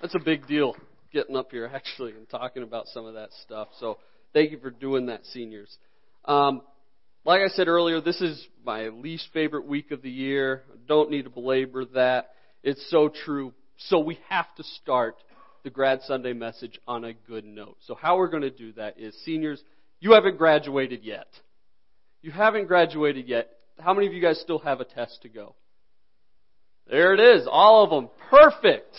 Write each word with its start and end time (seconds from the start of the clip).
That's 0.00 0.14
a 0.14 0.20
big 0.20 0.46
deal 0.46 0.76
getting 1.12 1.36
up 1.36 1.50
here 1.50 1.70
actually 1.74 2.12
and 2.12 2.28
talking 2.28 2.62
about 2.62 2.86
some 2.88 3.06
of 3.06 3.14
that 3.14 3.30
stuff. 3.42 3.68
So 3.80 3.98
thank 4.32 4.50
you 4.50 4.58
for 4.58 4.70
doing 4.70 5.06
that, 5.06 5.24
seniors. 5.26 5.74
Um, 6.24 6.62
like 7.24 7.40
I 7.40 7.48
said 7.48 7.68
earlier, 7.68 8.00
this 8.00 8.20
is 8.20 8.46
my 8.64 8.88
least 8.88 9.28
favorite 9.32 9.66
week 9.66 9.90
of 9.90 10.02
the 10.02 10.10
year. 10.10 10.62
Don't 10.86 11.10
need 11.10 11.24
to 11.24 11.30
belabor 11.30 11.84
that. 11.94 12.30
It's 12.62 12.88
so 12.90 13.08
true. 13.08 13.52
So 13.78 13.98
we 13.98 14.18
have 14.28 14.46
to 14.56 14.62
start 14.62 15.16
the 15.64 15.70
Grad 15.70 16.02
Sunday 16.02 16.32
message 16.32 16.78
on 16.86 17.04
a 17.04 17.12
good 17.12 17.44
note. 17.44 17.76
So 17.86 17.94
how 17.94 18.16
we're 18.16 18.28
going 18.28 18.42
to 18.42 18.50
do 18.50 18.72
that 18.74 19.00
is, 19.00 19.16
seniors, 19.24 19.62
you 19.98 20.12
haven't 20.12 20.38
graduated 20.38 21.02
yet. 21.02 21.26
You 22.22 22.30
haven't 22.30 22.66
graduated 22.66 23.26
yet. 23.28 23.50
How 23.80 23.92
many 23.92 24.06
of 24.06 24.12
you 24.12 24.22
guys 24.22 24.38
still 24.40 24.60
have 24.60 24.80
a 24.80 24.84
test 24.84 25.22
to 25.22 25.28
go? 25.28 25.54
There 26.88 27.14
it 27.14 27.20
is. 27.20 27.48
All 27.50 27.82
of 27.82 27.90
them. 27.90 28.08
Perfect. 28.30 28.94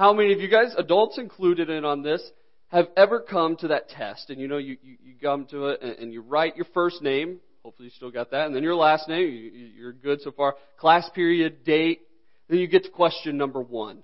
How 0.00 0.14
many 0.14 0.32
of 0.32 0.40
you 0.40 0.48
guys, 0.48 0.74
adults 0.78 1.18
included 1.18 1.68
in 1.68 1.84
on 1.84 2.00
this, 2.00 2.22
have 2.68 2.86
ever 2.96 3.20
come 3.20 3.54
to 3.56 3.68
that 3.68 3.90
test 3.90 4.30
and 4.30 4.40
you 4.40 4.48
know 4.48 4.56
you, 4.56 4.78
you, 4.82 4.96
you 5.04 5.14
come 5.22 5.44
to 5.50 5.66
it 5.66 5.82
and, 5.82 5.98
and, 5.98 6.10
you 6.10 6.22
write 6.22 6.56
your 6.56 6.64
first 6.72 7.02
name, 7.02 7.38
hopefully 7.62 7.88
you 7.88 7.92
still 7.94 8.10
got 8.10 8.30
that, 8.30 8.46
and 8.46 8.56
then 8.56 8.62
your 8.62 8.76
last 8.76 9.10
name, 9.10 9.28
you, 9.28 9.50
you're 9.76 9.92
good 9.92 10.22
so 10.22 10.30
far, 10.30 10.54
class 10.78 11.06
period, 11.14 11.64
date, 11.64 12.00
then 12.48 12.60
you 12.60 12.66
get 12.66 12.84
to 12.84 12.88
question 12.88 13.36
number 13.36 13.60
one. 13.60 14.02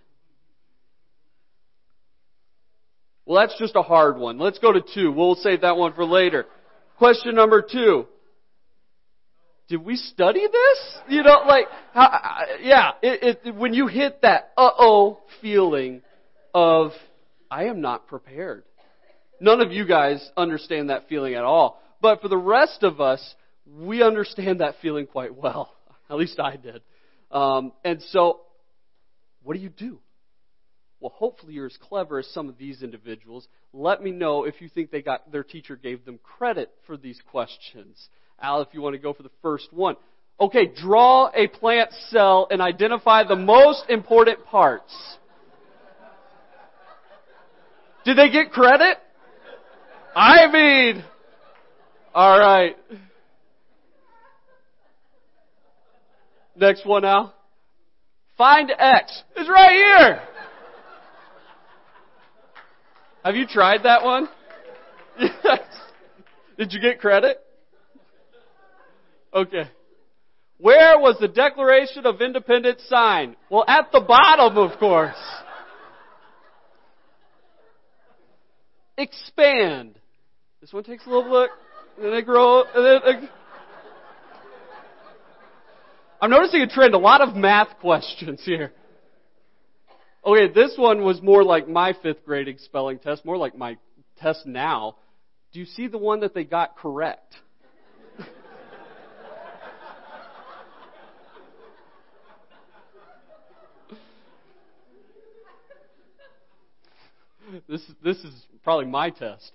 Well, 3.24 3.40
that's 3.40 3.59
just 3.59 3.74
a 3.74 3.80
hard 3.80 4.18
one. 4.18 4.38
Let's 4.38 4.59
go 4.59 4.73
to 4.73 4.82
two. 4.95 5.10
We'll 5.10 5.37
save 5.37 5.62
that 5.62 5.78
one 5.78 5.95
for 5.95 6.04
later. 6.04 6.45
Question 6.98 7.34
number 7.34 7.62
two 7.62 8.06
did 9.69 9.84
we 9.84 9.97
study 9.97 10.41
this? 10.41 10.98
You 11.09 11.23
know, 11.23 11.41
like, 11.47 11.66
how, 11.93 12.41
yeah, 12.62 12.93
it, 13.02 13.38
it, 13.45 13.55
when 13.55 13.74
you 13.74 13.88
hit 13.88 14.23
that 14.23 14.52
uh-oh 14.57 15.19
feeling 15.41 16.02
of, 16.55 16.93
I 17.51 17.65
am 17.65 17.80
not 17.80 18.07
prepared. 18.07 18.65
None 19.40 19.60
of 19.60 19.73
you 19.73 19.87
guys 19.87 20.27
understand 20.37 20.90
that 20.90 21.09
feeling 21.09 21.35
at 21.35 21.43
all. 21.43 21.82
But 22.01 22.21
for 22.21 22.29
the 22.29 22.37
rest 22.37 22.82
of 22.82 23.01
us, 23.01 23.35
we 23.66 24.02
understand 24.02 24.60
that 24.60 24.77
feeling 24.80 25.07
quite 25.07 25.35
well. 25.35 25.73
At 26.10 26.16
least 26.16 26.38
I 26.38 26.57
did. 26.57 26.83
Um, 27.30 27.73
and 27.85 28.01
so, 28.10 28.40
what 29.43 29.55
do 29.55 29.60
you 29.60 29.68
do? 29.68 29.99
Well, 31.01 31.13
hopefully 31.15 31.55
you're 31.55 31.66
as 31.66 31.77
clever 31.77 32.19
as 32.19 32.27
some 32.29 32.49
of 32.49 32.57
these 32.57 32.83
individuals. 32.83 33.49
Let 33.73 34.02
me 34.02 34.11
know 34.11 34.45
if 34.45 34.61
you 34.61 34.69
think 34.69 34.91
they 34.91 35.02
got 35.02 35.30
their 35.30 35.45
teacher 35.45 35.77
gave 35.77 36.05
them 36.05 36.19
credit 36.23 36.73
for 36.87 36.97
these 36.97 37.21
questions. 37.30 38.09
Al, 38.41 38.63
if 38.63 38.69
you 38.73 38.80
want 38.80 38.95
to 38.95 38.99
go 38.99 39.13
for 39.13 39.23
the 39.23 39.30
first 39.43 39.73
one. 39.73 39.97
Okay, 40.39 40.67
draw 40.67 41.30
a 41.35 41.49
plant 41.49 41.91
cell 42.09 42.47
and 42.51 42.61
identify 42.61 43.24
the 43.24 43.37
most 43.37 43.85
important 43.89 44.45
parts. 44.47 44.95
Did 48.05 48.19
they 48.19 48.30
get 48.30 48.52
credit? 48.52 48.99
I 50.15 50.51
mean, 50.51 51.05
alright. 52.15 52.77
Next 56.55 56.87
one 56.87 57.05
Al. 57.05 57.35
Find 58.39 58.71
X. 58.79 59.23
It's 59.37 59.49
right 59.49 59.73
here. 59.73 60.23
Have 63.27 63.35
you 63.35 63.45
tried 63.45 63.82
that 63.82 64.05
one? 64.05 64.28
Yes. 65.19 65.60
Did 66.59 66.72
you 66.72 66.81
get 66.81 67.00
credit? 67.00 67.38
Okay. 69.34 69.69
Where 70.59 70.99
was 71.00 71.16
the 71.19 71.27
Declaration 71.27 72.06
of 72.06 72.21
Independence 72.21 72.83
signed? 72.88 73.34
Well, 73.50 73.65
at 73.66 73.91
the 73.93 74.00
bottom, 74.00 74.56
of 74.59 74.78
course. 74.78 75.16
Expand. 78.97 79.99
This 80.61 80.72
one 80.72 80.84
takes 80.84 81.05
a 81.06 81.11
little 81.11 81.31
look, 81.31 81.50
and 81.97 82.06
then 82.06 82.12
they 82.12 82.22
grow, 82.22 82.62
and 82.62 83.05
then 83.05 83.29
I'm 86.21 86.31
noticing 86.31 86.61
a 86.61 86.69
trend, 86.69 86.95
a 86.95 86.99
lot 86.99 87.23
of 87.23 87.34
math 87.34 87.79
questions 87.81 88.43
here. 88.45 88.73
Okay, 90.26 90.53
this 90.53 90.75
one 90.76 91.04
was 91.04 91.22
more 91.22 91.44
like 91.44 91.69
my 91.69 91.94
fifth 92.03 92.25
grade 92.25 92.53
spelling 92.59 92.98
test, 92.98 93.25
more 93.25 93.37
like 93.37 93.56
my 93.56 93.78
test 94.19 94.44
now. 94.44 94.97
Do 95.53 95.60
you 95.60 95.66
see 95.66 95.87
the 95.87 95.98
one 95.98 96.19
that 96.20 96.34
they 96.34 96.42
got 96.42 96.76
correct? 96.76 97.37
This, 107.69 107.82
this 108.03 108.16
is 108.19 108.34
probably 108.64 108.87
my 108.87 109.10
test. 109.10 109.53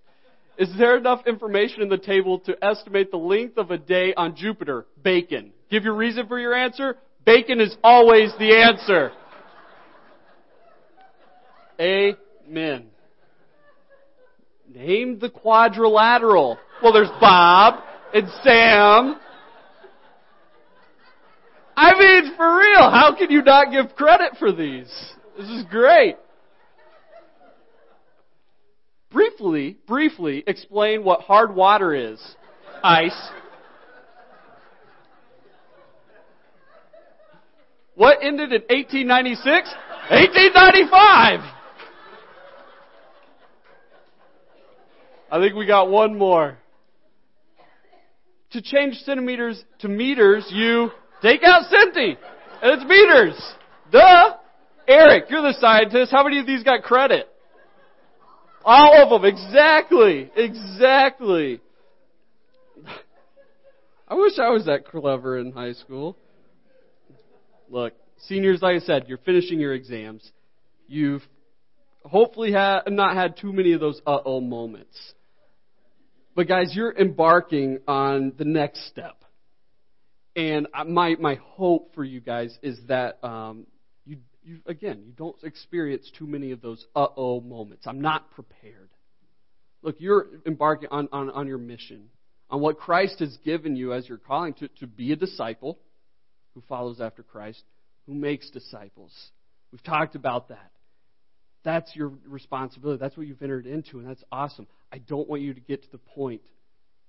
Is 0.57 0.69
there 0.77 0.95
enough 0.97 1.27
information 1.27 1.81
in 1.81 1.89
the 1.89 1.97
table 1.97 2.39
to 2.39 2.55
estimate 2.63 3.11
the 3.11 3.17
length 3.17 3.57
of 3.57 3.71
a 3.71 3.77
day 3.77 4.13
on 4.15 4.37
Jupiter? 4.37 4.85
Bacon. 5.03 5.51
Give 5.69 5.83
your 5.83 5.95
reason 5.95 6.27
for 6.27 6.39
your 6.39 6.53
answer. 6.53 6.95
Bacon 7.25 7.59
is 7.59 7.75
always 7.83 8.31
the 8.39 8.55
answer. 8.55 9.11
Amen. 11.81 12.85
Name 14.73 15.19
the 15.19 15.29
quadrilateral. 15.29 16.59
Well, 16.81 16.93
there's 16.93 17.09
Bob 17.19 17.83
and 18.13 18.27
Sam. 18.43 19.19
I 21.75 21.97
mean, 21.97 22.35
for 22.37 22.57
real, 22.57 22.91
how 22.91 23.15
can 23.17 23.31
you 23.31 23.41
not 23.41 23.71
give 23.71 23.95
credit 23.95 24.37
for 24.37 24.51
these? 24.51 24.91
This 25.37 25.49
is 25.49 25.65
great 25.69 26.17
briefly, 29.11 29.77
briefly 29.87 30.43
explain 30.47 31.03
what 31.03 31.21
hard 31.21 31.53
water 31.53 31.93
is. 31.93 32.19
Ice. 32.83 33.29
What 37.95 38.19
ended 38.23 38.51
in 38.53 38.61
1896? 38.61 39.45
1895! 40.09 41.60
I 45.31 45.39
think 45.39 45.55
we 45.55 45.65
got 45.65 45.89
one 45.89 46.17
more. 46.17 46.57
To 48.51 48.61
change 48.61 48.95
centimeters 49.05 49.63
to 49.79 49.87
meters, 49.87 50.45
you 50.49 50.91
take 51.21 51.41
out 51.43 51.63
centi, 51.71 52.17
and 52.61 52.81
it's 52.81 52.83
meters. 52.83 53.41
Duh! 53.91 54.35
Eric, 54.89 55.25
you're 55.29 55.41
the 55.41 55.55
scientist. 55.57 56.11
How 56.11 56.25
many 56.25 56.39
of 56.39 56.45
these 56.45 56.63
got 56.63 56.83
credit? 56.83 57.29
All 58.65 59.03
of 59.03 59.09
them, 59.09 59.23
exactly, 59.23 60.29
exactly. 60.35 61.61
I 64.05 64.15
wish 64.15 64.37
I 64.37 64.49
was 64.49 64.65
that 64.65 64.85
clever 64.85 65.39
in 65.39 65.53
high 65.53 65.73
school. 65.73 66.17
Look, 67.69 67.93
seniors, 68.27 68.61
like 68.61 68.75
I 68.75 68.79
said, 68.79 69.05
you're 69.07 69.17
finishing 69.19 69.61
your 69.61 69.73
exams. 69.73 70.29
You've 70.87 71.23
hopefully 72.03 72.51
ha- 72.51 72.83
not 72.87 73.15
had 73.15 73.37
too 73.37 73.53
many 73.53 73.71
of 73.71 73.79
those 73.79 74.01
uh-oh 74.05 74.41
moments. 74.41 75.13
But 76.35 76.47
guys, 76.47 76.75
you're 76.75 76.95
embarking 76.97 77.79
on 77.87 78.33
the 78.37 78.45
next 78.45 78.87
step. 78.87 79.23
And 80.35 80.67
my, 80.87 81.15
my 81.19 81.35
hope 81.43 81.93
for 81.93 82.03
you 82.03 82.21
guys 82.21 82.57
is 82.61 82.79
that 82.87 83.21
um, 83.23 83.67
you 84.43 84.59
again, 84.65 85.03
you 85.05 85.13
don't 85.13 85.35
experience 85.43 86.11
too 86.17 86.25
many 86.25 86.51
of 86.51 86.61
those 86.61 86.85
uh 86.95 87.07
oh 87.15 87.41
moments. 87.41 87.85
I'm 87.87 88.01
not 88.01 88.31
prepared. 88.31 88.89
Look, 89.83 89.95
you're 89.99 90.27
embarking 90.45 90.89
on, 90.91 91.09
on, 91.11 91.29
on 91.31 91.47
your 91.47 91.57
mission, 91.57 92.09
on 92.49 92.61
what 92.61 92.77
Christ 92.77 93.19
has 93.19 93.35
given 93.43 93.75
you 93.75 93.93
as 93.93 94.07
your 94.07 94.19
calling 94.19 94.53
to, 94.55 94.67
to 94.79 94.87
be 94.87 95.11
a 95.11 95.15
disciple 95.15 95.79
who 96.53 96.61
follows 96.69 97.01
after 97.01 97.23
Christ, 97.23 97.63
who 98.05 98.13
makes 98.13 98.49
disciples. 98.51 99.13
We've 99.71 99.83
talked 99.83 100.15
about 100.15 100.49
that. 100.49 100.71
That's 101.63 101.95
your 101.95 102.11
responsibility. 102.27 102.99
That's 102.99 103.15
what 103.15 103.27
you've 103.27 103.41
entered 103.41 103.67
into, 103.67 103.99
and 103.99 104.07
that's 104.07 104.23
awesome. 104.31 104.67
I 104.91 104.97
don't 104.97 105.29
want 105.29 105.41
you 105.41 105.53
to 105.53 105.59
get 105.59 105.83
to 105.83 105.91
the 105.91 105.99
point 105.99 106.41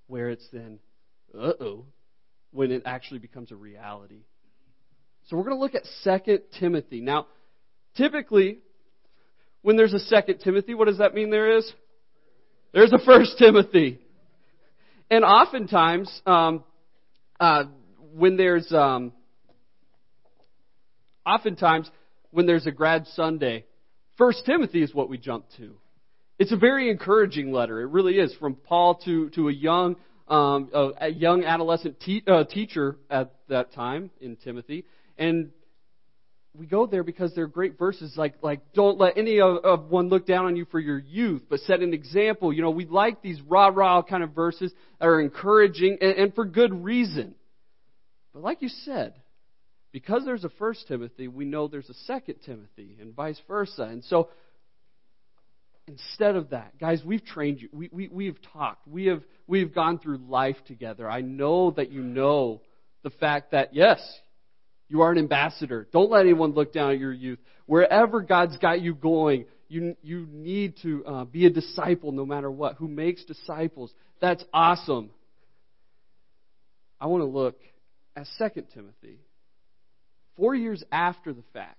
where 0.07 0.31
it's 0.31 0.47
then, 0.53 0.79
uh 1.35 1.53
oh, 1.61 1.87
when 2.51 2.71
it 2.71 2.83
actually 2.85 3.21
becomes 3.21 3.51
a 3.51 3.57
reality. 3.57 4.25
So 5.29 5.37
we're 5.37 5.45
going 5.45 5.57
to 5.57 5.61
look 5.61 5.75
at 5.75 5.85
2 6.27 6.39
Timothy. 6.59 7.01
Now, 7.01 7.27
typically, 7.97 8.59
when 9.63 9.77
there's 9.77 9.95
a 9.95 10.23
2 10.23 10.35
Timothy, 10.45 10.75
what 10.75 10.87
does 10.87 10.99
that 10.99 11.15
mean 11.15 11.31
there 11.31 11.57
is? 11.57 11.73
There's 12.73 12.93
a 12.93 12.99
1 12.99 13.27
Timothy. 13.39 14.01
And 15.11 15.25
oftentimes, 15.25 16.11
um, 16.27 16.65
uh, 17.39 17.65
when 18.15 18.37
there's 18.37 18.71
um, 18.73 19.13
oftentimes 21.25 21.91
when 22.31 22.47
there's 22.47 22.67
a 22.67 22.71
grad 22.71 23.07
Sunday, 23.09 23.65
First 24.17 24.45
Timothy 24.45 24.83
is 24.83 24.95
what 24.95 25.09
we 25.09 25.19
jump 25.19 25.47
to. 25.57 25.75
It's 26.39 26.53
a 26.53 26.57
very 26.57 26.91
encouraging 26.91 27.53
letter. 27.53 27.81
It 27.81 27.87
really 27.91 28.15
is 28.15 28.35
from 28.35 28.55
Paul 28.55 28.97
to 29.05 29.31
to 29.31 29.49
a 29.49 29.53
young 29.53 29.97
um, 30.29 30.71
a, 30.99 31.09
young 31.09 31.45
adolescent 31.45 32.01
te- 32.01 32.25
uh, 32.27 32.45
teacher 32.45 32.97
at 33.11 33.35
that 33.49 33.73
time 33.73 34.11
in 34.21 34.37
Timothy, 34.37 34.85
and 35.19 35.51
we 36.55 36.67
go 36.67 36.87
there 36.87 37.03
because 37.03 37.35
they're 37.35 37.47
great 37.47 37.79
verses 37.79 38.15
like 38.17 38.35
like 38.43 38.61
don't 38.75 38.99
let 38.99 39.17
any 39.17 39.41
of, 39.41 39.59
of 39.65 39.91
one 39.91 40.09
look 40.09 40.27
down 40.27 40.47
on 40.47 40.57
you 40.57 40.67
for 40.67 40.79
your 40.79 40.99
youth, 40.99 41.43
but 41.49 41.61
set 41.61 41.81
an 41.81 41.95
example. 41.95 42.53
You 42.53 42.63
know, 42.63 42.71
we 42.71 42.87
like 42.87 43.23
these 43.23 43.41
rah 43.43 43.69
rah 43.69 44.03
kind 44.03 44.23
of 44.23 44.33
verses 44.35 44.73
that 45.01 45.07
are 45.07 45.21
encouraging 45.21 45.99
and, 46.01 46.13
and 46.13 46.35
for 46.35 46.45
good 46.45 46.85
reason. 46.85 47.35
But 48.33 48.43
like 48.43 48.63
you 48.63 48.69
said, 48.69 49.15
because 49.93 50.25
there's 50.25 50.45
a 50.45 50.51
first 50.51 50.89
Timothy, 50.89 51.29
we 51.29 51.45
know 51.45 51.69
there's 51.69 51.91
a 51.91 51.95
second 51.95 52.37
Timothy, 52.45 52.97
and 53.01 53.15
vice 53.15 53.41
versa. 53.47 53.83
And 53.83 54.03
so 54.05 54.31
instead 55.87 56.35
of 56.35 56.51
that, 56.51 56.79
guys, 56.79 57.03
we've 57.05 57.25
trained 57.25 57.61
you. 57.61 57.69
We, 57.73 57.89
we, 57.93 58.09
we've 58.09 58.39
talked. 58.53 58.89
We 58.89 59.07
have, 59.07 59.23
we've 59.47 59.75
gone 59.75 59.99
through 59.99 60.19
life 60.29 60.57
together. 60.67 61.09
I 61.09 61.21
know 61.21 61.73
that 61.73 61.93
you 61.93 62.03
know 62.03 62.63
the 63.03 63.11
fact 63.11 63.53
that, 63.53 63.75
yes, 63.75 64.01
you 64.89 65.03
are 65.03 65.13
an 65.13 65.19
ambassador. 65.19 65.87
Don't 65.93 66.11
let 66.11 66.23
anyone 66.23 66.53
look 66.53 66.73
down 66.73 66.93
at 66.93 66.99
your 66.99 67.13
youth. 67.13 67.39
Wherever 67.67 68.21
God's 68.23 68.57
got 68.59 68.81
you 68.81 68.95
going, 68.95 69.45
you, 69.69 69.97
you 70.03 70.27
need 70.31 70.77
to 70.83 71.05
uh, 71.05 71.25
be 71.25 71.47
a 71.47 71.51
disciple 71.51 72.13
no 72.13 72.25
matter 72.25 72.51
what. 72.51 72.77
Who 72.77 72.89
makes 72.89 73.25
disciples? 73.25 73.93
That's 74.21 74.45
awesome. 74.53 75.11
I 77.01 77.07
want 77.07 77.23
to 77.23 77.27
look 77.27 77.59
at 78.17 78.27
2 78.39 78.63
Timothy. 78.75 79.19
Four 80.37 80.55
years 80.55 80.83
after 80.91 81.33
the 81.33 81.45
fact. 81.53 81.79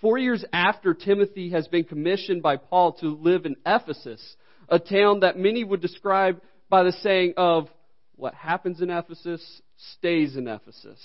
Four 0.00 0.18
years 0.18 0.44
after 0.52 0.92
Timothy 0.92 1.50
has 1.50 1.66
been 1.68 1.84
commissioned 1.84 2.42
by 2.42 2.56
Paul 2.56 2.92
to 2.94 3.06
live 3.06 3.46
in 3.46 3.56
Ephesus, 3.64 4.36
a 4.68 4.78
town 4.78 5.20
that 5.20 5.38
many 5.38 5.64
would 5.64 5.80
describe 5.80 6.40
by 6.68 6.82
the 6.82 6.92
saying 6.92 7.34
of, 7.36 7.68
what 8.16 8.34
happens 8.34 8.80
in 8.80 8.90
Ephesus 8.90 9.62
stays 9.94 10.36
in 10.36 10.46
Ephesus. 10.46 11.00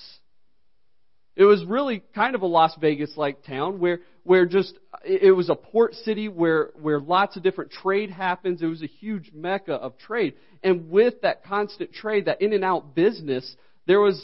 It 1.35 1.45
was 1.45 1.63
really 1.63 2.03
kind 2.13 2.35
of 2.35 2.41
a 2.41 2.47
Las 2.47 2.75
Vegas 2.79 3.15
like 3.15 3.43
town 3.45 3.79
where, 3.79 3.99
where 4.23 4.45
just, 4.45 4.77
it 5.05 5.35
was 5.35 5.49
a 5.49 5.55
port 5.55 5.93
city 5.93 6.27
where, 6.27 6.71
where 6.79 6.99
lots 6.99 7.37
of 7.37 7.43
different 7.43 7.71
trade 7.71 8.11
happens. 8.11 8.61
It 8.61 8.65
was 8.65 8.83
a 8.83 8.87
huge 8.87 9.31
mecca 9.33 9.73
of 9.73 9.97
trade. 9.97 10.33
And 10.63 10.89
with 10.91 11.21
that 11.21 11.45
constant 11.45 11.93
trade, 11.93 12.25
that 12.25 12.41
in 12.41 12.51
and 12.53 12.63
out 12.63 12.93
business, 12.93 13.55
there 13.87 14.01
was 14.01 14.21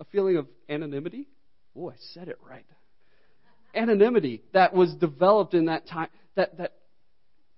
a 0.00 0.04
feeling 0.04 0.36
of 0.36 0.46
anonymity. 0.68 1.28
Oh, 1.76 1.90
I 1.90 1.94
said 2.12 2.28
it 2.28 2.38
right. 2.48 2.66
Anonymity 3.74 4.42
that 4.52 4.72
was 4.72 4.94
developed 4.94 5.54
in 5.54 5.66
that 5.66 5.86
time, 5.88 6.08
that, 6.36 6.58
that 6.58 6.74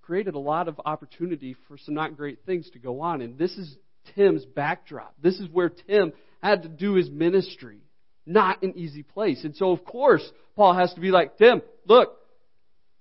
created 0.03 0.35
a 0.35 0.39
lot 0.39 0.69
of 0.69 0.81
opportunity 0.85 1.57
for 1.69 1.77
some 1.77 1.95
not 1.95 2.17
great 2.17 2.39
things 2.47 2.71
to 2.71 2.79
go 2.79 3.01
on. 3.01 3.21
And 3.21 3.37
this 3.39 3.53
is 3.53 3.77
Tim's 4.15 4.45
backdrop. 4.45 5.15
This 5.23 5.39
is 5.39 5.49
where 5.51 5.69
Tim 5.69 6.13
had 6.43 6.63
to 6.63 6.69
do 6.69 6.95
his 6.95 7.11
ministry 7.11 7.81
not 8.27 8.63
an 8.63 8.77
easy 8.77 9.05
place. 9.05 9.45
And 9.45 9.55
so, 9.55 9.71
of 9.71 9.85
course, 9.85 10.29
Paul 10.57 10.75
has 10.75 10.93
to 10.95 11.01
be 11.01 11.11
like, 11.11 11.39
Tim, 11.39 11.63
look, 11.87 12.19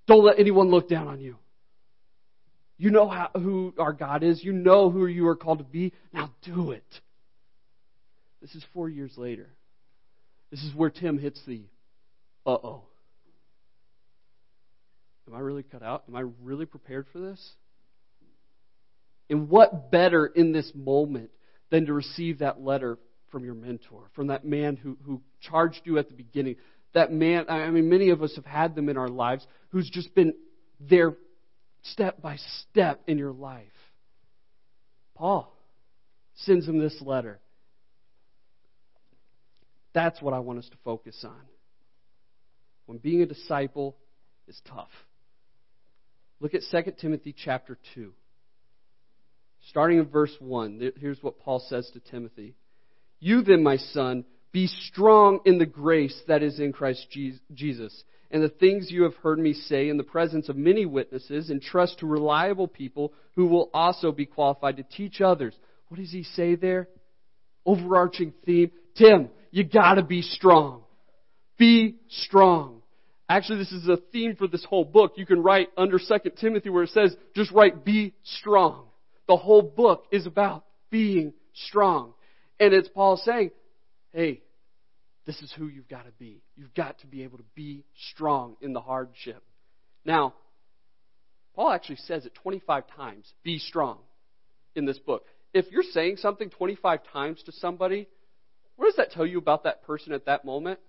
don't 0.08 0.24
let 0.24 0.40
anyone 0.40 0.70
look 0.70 0.88
down 0.88 1.08
on 1.08 1.20
you. 1.20 1.38
You 2.78 2.92
know 2.92 3.08
how, 3.08 3.32
who 3.34 3.74
our 3.80 3.94
God 3.94 4.22
is. 4.22 4.44
You 4.44 4.54
know 4.54 4.90
who 4.92 5.08
you 5.08 5.28
are 5.28 5.36
called 5.36 5.60
to 5.60 5.64
be. 5.64 5.94
Now 6.14 6.32
do 6.44 6.72
it. 6.72 6.84
This 8.42 8.54
is 8.54 8.64
four 8.74 8.90
years 8.90 9.14
later. 9.18 9.50
This 10.52 10.64
is 10.64 10.74
where 10.76 10.90
Tim 10.90 11.18
hits 11.18 11.42
the 11.46 11.64
uh 12.46 12.52
oh. 12.52 12.84
Am 15.28 15.36
I 15.36 15.40
really 15.40 15.64
cut 15.64 15.82
out? 15.82 16.04
Am 16.08 16.16
I 16.16 16.24
really 16.44 16.66
prepared 16.66 17.08
for 17.12 17.20
this? 17.20 17.54
And 19.30 19.50
what 19.50 19.90
better 19.90 20.28
in 20.28 20.52
this 20.52 20.72
moment 20.76 21.32
than 21.72 21.88
to 21.88 21.94
receive 21.94 22.40
that 22.40 22.62
letter 22.62 23.00
from 23.36 23.44
your 23.44 23.54
mentor, 23.54 24.10
from 24.14 24.28
that 24.28 24.46
man 24.46 24.78
who, 24.78 24.98
who 25.04 25.22
charged 25.42 25.82
you 25.84 25.98
at 25.98 26.08
the 26.08 26.14
beginning. 26.14 26.56
That 26.94 27.12
man, 27.12 27.46
I 27.50 27.70
mean, 27.70 27.90
many 27.90 28.10
of 28.10 28.24
us 28.24 28.34
have 28.38 28.46
had 28.46 28.76
them 28.76 28.88
in 28.88 28.96
our 28.96 29.10
lives 29.10 29.46
who's 29.70 29.90
just 29.90 30.16
been 30.16 30.34
there 30.80 31.18
step 31.84 32.22
by 32.22 32.38
step 32.62 33.02
in 33.08 33.18
your 33.18 33.34
life. 33.34 33.66
Paul 35.16 35.54
sends 36.36 36.66
him 36.66 36.80
this 36.80 36.96
letter. 37.02 37.42
That's 39.96 40.22
what 40.22 40.36
I 40.36 40.40
want 40.40 40.60
us 40.60 40.70
to 40.70 40.78
focus 40.84 41.20
on. 41.24 41.42
When 42.86 43.00
being 43.00 43.22
a 43.22 43.26
disciple 43.26 43.96
is 44.48 44.62
tough. 44.68 44.92
Look 46.40 46.54
at 46.54 46.62
2 46.70 46.92
Timothy 47.00 47.34
chapter 47.36 47.80
2. 47.96 48.12
Starting 49.70 49.98
in 49.98 50.06
verse 50.06 50.36
1, 50.40 50.92
here's 51.00 51.24
what 51.24 51.40
Paul 51.40 51.64
says 51.68 51.90
to 51.94 52.00
Timothy. 52.00 52.56
You 53.20 53.42
then, 53.42 53.64
my 53.64 53.78
son, 53.78 54.26
be 54.52 54.68
strong 54.68 55.40
in 55.46 55.58
the 55.58 55.66
grace 55.66 56.16
that 56.28 56.44
is 56.44 56.60
in 56.60 56.72
Christ 56.72 57.08
Jesus. 57.54 58.04
And 58.30 58.44
the 58.44 58.50
things 58.50 58.92
you 58.92 59.04
have 59.04 59.16
heard 59.16 59.40
me 59.40 59.54
say 59.54 59.90
in 59.90 59.98
the 59.98 60.04
presence 60.04 60.50
of 60.50 60.58
many 60.58 60.86
witnesses, 60.86 61.50
entrust 61.50 62.00
to 62.00 62.06
reliable 62.06 62.68
people 62.68 63.14
who 63.36 63.48
will 63.48 63.70
also 63.74 64.12
be 64.12 64.26
qualified 64.26 64.78
to 64.78 64.84
teach 64.84 65.22
others. 65.22 65.56
What 65.88 66.00
does 66.00 66.12
he 66.12 66.24
say 66.24 66.56
there? 66.56 66.90
Overarching 67.66 68.34
theme. 68.46 68.72
Tim, 68.96 69.30
you 69.56 69.64
gotta 69.64 70.04
be 70.04 70.22
strong. 70.22 70.84
Be 71.58 71.96
strong. 72.10 72.82
Actually, 73.30 73.60
this 73.60 73.72
is 73.72 73.88
a 73.88 73.96
theme 74.12 74.36
for 74.36 74.50
this 74.50 74.66
whole 74.66 74.84
book. 74.84 75.14
You 75.16 75.26
can 75.26 75.42
write 75.42 75.70
under 75.78 75.98
2 75.98 76.30
Timothy 76.38 76.70
where 76.70 76.84
it 76.84 76.90
says, 76.90 77.16
just 77.34 77.54
write, 77.54 77.86
be 77.86 78.14
strong. 78.24 78.88
The 79.30 79.38
whole 79.38 79.62
book 79.62 80.08
is 80.12 80.26
about 80.26 80.66
being 80.92 81.32
strong. 81.54 82.16
And 82.60 82.74
it's 82.74 82.90
Paul 82.90 83.16
saying, 83.16 83.52
hey, 84.12 84.42
this 85.26 85.42
is 85.42 85.54
who 85.58 85.68
you've 85.68 85.88
got 85.88 86.04
to 86.04 86.12
be. 86.20 86.42
You've 86.58 86.74
got 86.74 87.00
to 87.00 87.08
be 87.08 87.24
able 87.24 87.38
to 87.38 87.46
be 87.56 87.86
strong 88.12 88.58
in 88.60 88.74
the 88.74 88.82
hardship. 88.82 89.42
Now, 90.04 90.34
Paul 91.56 91.72
actually 91.72 92.00
says 92.08 92.26
it 92.26 92.36
25 92.36 92.88
times 92.94 93.32
be 93.42 93.60
strong 93.60 94.00
in 94.76 94.84
this 94.84 95.00
book. 95.00 95.24
If 95.54 95.72
you're 95.72 95.84
saying 95.94 96.18
something 96.18 96.50
25 96.50 97.00
times 97.14 97.42
to 97.44 97.54
somebody, 97.54 98.10
what 98.76 98.86
does 98.86 98.96
that 98.98 99.12
tell 99.12 99.26
you 99.26 99.38
about 99.38 99.64
that 99.64 99.84
person 99.84 100.14
at 100.14 100.26
that 100.26 100.46
moment? 100.46 100.80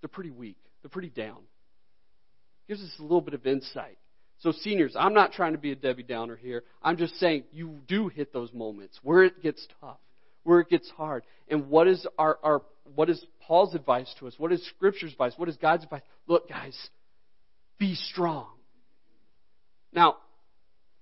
They're 0.00 0.08
pretty 0.08 0.30
weak, 0.30 0.58
they're 0.82 0.90
pretty 0.90 1.10
down. 1.10 1.38
Gives 2.68 2.80
us 2.82 2.92
a 2.98 3.02
little 3.02 3.20
bit 3.20 3.34
of 3.34 3.46
insight. 3.46 3.98
So, 4.38 4.52
seniors, 4.52 4.96
I'm 4.98 5.14
not 5.14 5.32
trying 5.32 5.52
to 5.52 5.58
be 5.58 5.72
a 5.72 5.76
Debbie 5.76 6.02
Downer 6.02 6.36
here. 6.36 6.64
I'm 6.82 6.96
just 6.96 7.16
saying 7.16 7.44
you 7.52 7.80
do 7.86 8.08
hit 8.08 8.32
those 8.32 8.52
moments 8.52 8.98
where 9.02 9.22
it 9.24 9.42
gets 9.42 9.66
tough 9.80 9.98
where 10.44 10.60
it 10.60 10.68
gets 10.68 10.90
hard. 10.90 11.24
And 11.48 11.68
what 11.68 11.88
is 11.88 12.06
our, 12.18 12.38
our 12.42 12.62
what 12.94 13.08
is 13.08 13.24
Paul's 13.40 13.74
advice 13.74 14.12
to 14.18 14.26
us? 14.26 14.34
What 14.38 14.52
is 14.52 14.64
Scripture's 14.68 15.12
advice? 15.12 15.34
What 15.36 15.48
is 15.48 15.56
God's 15.56 15.84
advice? 15.84 16.02
Look, 16.26 16.48
guys, 16.48 16.76
be 17.78 17.94
strong. 17.94 18.48
Now, 19.92 20.16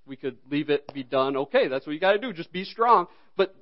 we 0.06 0.16
could 0.16 0.38
leave 0.50 0.70
it 0.70 0.92
be 0.92 1.04
done. 1.04 1.36
Okay, 1.36 1.68
that's 1.68 1.86
what 1.86 1.92
you 1.92 2.00
got 2.00 2.12
to 2.12 2.18
do. 2.18 2.32
Just 2.32 2.52
be 2.52 2.64
strong. 2.64 3.06
But 3.36 3.54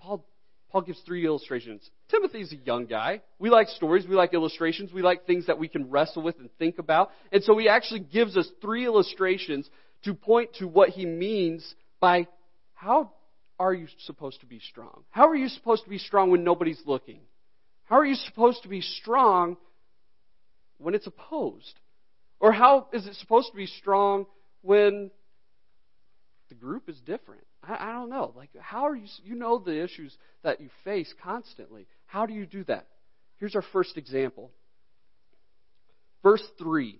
Paul 0.00 0.24
Paul 0.70 0.82
gives 0.82 1.00
three 1.06 1.24
illustrations. 1.24 1.88
Timothy's 2.10 2.52
a 2.52 2.56
young 2.56 2.86
guy. 2.86 3.22
We 3.38 3.48
like 3.48 3.68
stories. 3.68 4.06
We 4.06 4.14
like 4.14 4.34
illustrations. 4.34 4.92
We 4.92 5.02
like 5.02 5.26
things 5.26 5.46
that 5.46 5.58
we 5.58 5.68
can 5.68 5.90
wrestle 5.90 6.22
with 6.22 6.38
and 6.38 6.50
think 6.58 6.78
about. 6.78 7.10
And 7.32 7.42
so 7.42 7.56
he 7.56 7.68
actually 7.68 8.00
gives 8.00 8.36
us 8.36 8.48
three 8.60 8.84
illustrations 8.84 9.68
to 10.04 10.14
point 10.14 10.54
to 10.56 10.68
what 10.68 10.90
he 10.90 11.06
means 11.06 11.74
by 12.00 12.26
how 12.74 13.12
are 13.58 13.72
you 13.74 13.88
supposed 14.04 14.40
to 14.40 14.46
be 14.46 14.60
strong? 14.60 15.04
How 15.10 15.28
are 15.28 15.34
you 15.34 15.48
supposed 15.48 15.84
to 15.84 15.90
be 15.90 15.98
strong 15.98 16.30
when 16.30 16.44
nobody's 16.44 16.80
looking? 16.84 17.20
How 17.84 17.96
are 17.96 18.04
you 18.04 18.14
supposed 18.14 18.62
to 18.62 18.68
be 18.68 18.82
strong 18.82 19.56
when 20.76 20.94
it's 20.94 21.06
opposed? 21.06 21.80
Or 22.40 22.52
how 22.52 22.88
is 22.92 23.06
it 23.06 23.14
supposed 23.14 23.50
to 23.50 23.56
be 23.56 23.66
strong 23.66 24.26
when 24.62 25.10
the 26.50 26.54
group 26.54 26.88
is 26.88 27.00
different? 27.00 27.47
I, 27.68 27.90
I 27.90 27.92
don't 27.92 28.10
know. 28.10 28.32
Like, 28.34 28.50
how 28.58 28.86
are 28.86 28.96
you? 28.96 29.06
You 29.24 29.34
know 29.34 29.58
the 29.58 29.82
issues 29.82 30.16
that 30.42 30.60
you 30.60 30.70
face 30.84 31.12
constantly. 31.22 31.86
How 32.06 32.26
do 32.26 32.32
you 32.32 32.46
do 32.46 32.64
that? 32.64 32.86
Here's 33.38 33.54
our 33.54 33.64
first 33.72 33.96
example. 33.96 34.50
Verse 36.22 36.42
3 36.58 36.98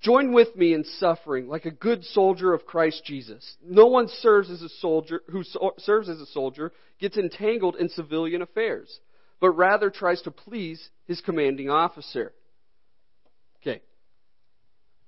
Join 0.00 0.32
with 0.32 0.54
me 0.54 0.74
in 0.74 0.84
suffering 0.84 1.48
like 1.48 1.64
a 1.64 1.70
good 1.70 2.04
soldier 2.04 2.54
of 2.54 2.64
Christ 2.64 3.02
Jesus. 3.04 3.56
No 3.62 3.86
one 3.86 4.08
serves 4.08 4.48
as 4.48 4.62
a 4.62 4.68
soldier 4.68 5.22
who 5.30 5.42
serves 5.78 6.08
as 6.08 6.20
a 6.20 6.26
soldier 6.26 6.72
gets 7.00 7.16
entangled 7.16 7.76
in 7.76 7.88
civilian 7.88 8.40
affairs, 8.40 9.00
but 9.40 9.50
rather 9.50 9.90
tries 9.90 10.22
to 10.22 10.30
please 10.30 10.88
his 11.06 11.20
commanding 11.20 11.68
officer. 11.68 12.32
Okay. 13.60 13.82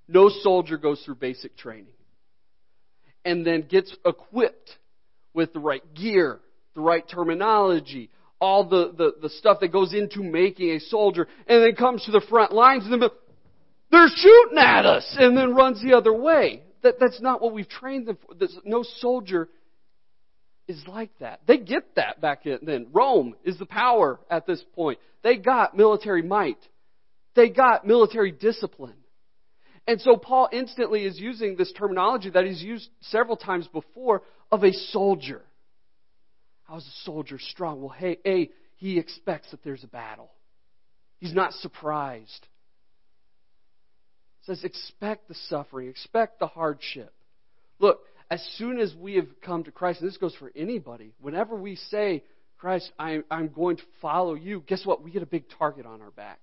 No 0.08 0.28
soldier 0.28 0.76
goes 0.76 1.00
through 1.02 1.16
basic 1.16 1.56
training 1.56 1.94
and 3.24 3.46
then 3.46 3.62
gets 3.62 3.94
equipped 4.04 4.70
with 5.34 5.52
the 5.52 5.60
right 5.60 5.82
gear, 5.94 6.40
the 6.74 6.80
right 6.80 7.04
terminology, 7.08 8.10
all 8.40 8.68
the, 8.68 8.92
the, 8.96 9.14
the 9.22 9.28
stuff 9.28 9.60
that 9.60 9.68
goes 9.68 9.92
into 9.92 10.22
making 10.22 10.70
a 10.70 10.80
soldier, 10.80 11.28
and 11.46 11.62
then 11.62 11.74
comes 11.74 12.04
to 12.04 12.10
the 12.10 12.22
front 12.28 12.52
lines 12.52 12.84
and 12.84 13.00
then 13.00 13.08
they're 13.90 14.08
shooting 14.14 14.58
at 14.58 14.86
us 14.86 15.16
and 15.18 15.36
then 15.36 15.54
runs 15.54 15.82
the 15.82 15.94
other 15.94 16.12
way. 16.12 16.62
That, 16.82 16.94
that's 16.98 17.20
not 17.20 17.42
what 17.42 17.52
we've 17.52 17.68
trained 17.68 18.06
them 18.06 18.16
for. 18.26 18.34
There's, 18.34 18.56
no 18.64 18.82
soldier 18.98 19.48
is 20.68 20.82
like 20.86 21.10
that. 21.18 21.40
They 21.46 21.58
get 21.58 21.96
that 21.96 22.20
back 22.20 22.44
then. 22.44 22.86
Rome 22.92 23.34
is 23.44 23.58
the 23.58 23.66
power 23.66 24.20
at 24.30 24.46
this 24.46 24.62
point. 24.74 24.98
They 25.22 25.36
got 25.36 25.76
military 25.76 26.22
might. 26.22 26.58
They 27.34 27.50
got 27.50 27.86
military 27.86 28.30
discipline. 28.30 28.94
And 29.90 30.00
so 30.00 30.16
Paul 30.16 30.48
instantly 30.52 31.04
is 31.04 31.18
using 31.18 31.56
this 31.56 31.72
terminology 31.72 32.30
that 32.30 32.44
he's 32.44 32.62
used 32.62 32.88
several 33.00 33.36
times 33.36 33.66
before 33.66 34.22
of 34.52 34.62
a 34.62 34.72
soldier. 34.72 35.42
How's 36.62 36.86
a 36.86 37.04
soldier 37.04 37.40
strong? 37.40 37.80
Well, 37.80 37.88
hey, 37.88 38.18
A, 38.24 38.50
he 38.76 39.00
expects 39.00 39.50
that 39.50 39.64
there's 39.64 39.82
a 39.82 39.88
battle. 39.88 40.30
He's 41.18 41.34
not 41.34 41.54
surprised. 41.54 42.46
It 44.42 44.46
says, 44.46 44.62
expect 44.62 45.26
the 45.26 45.34
suffering, 45.48 45.88
expect 45.88 46.38
the 46.38 46.46
hardship. 46.46 47.12
Look, 47.80 48.02
as 48.30 48.40
soon 48.58 48.78
as 48.78 48.94
we 48.94 49.16
have 49.16 49.40
come 49.44 49.64
to 49.64 49.72
Christ, 49.72 50.02
and 50.02 50.08
this 50.08 50.18
goes 50.18 50.36
for 50.36 50.52
anybody, 50.54 51.14
whenever 51.20 51.56
we 51.56 51.74
say, 51.74 52.22
Christ, 52.58 52.92
I, 52.96 53.22
I'm 53.28 53.48
going 53.48 53.78
to 53.78 53.82
follow 54.00 54.34
you, 54.34 54.62
guess 54.68 54.86
what? 54.86 55.02
We 55.02 55.10
get 55.10 55.24
a 55.24 55.26
big 55.26 55.46
target 55.58 55.84
on 55.84 56.00
our 56.00 56.12
back. 56.12 56.38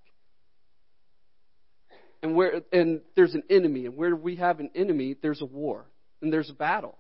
And 2.24 2.36
where 2.36 2.62
and 2.72 3.02
there's 3.16 3.36
an 3.36 3.44
enemy, 3.50 3.86
and 3.86 3.96
where 3.96 4.16
we 4.16 4.38
have 4.38 4.60
an 4.60 4.72
enemy, 4.74 5.16
there's 5.22 5.42
a 5.42 5.46
war 5.46 5.86
and 6.22 6.34
there's 6.34 6.50
a 6.50 6.54
battle. 6.54 6.98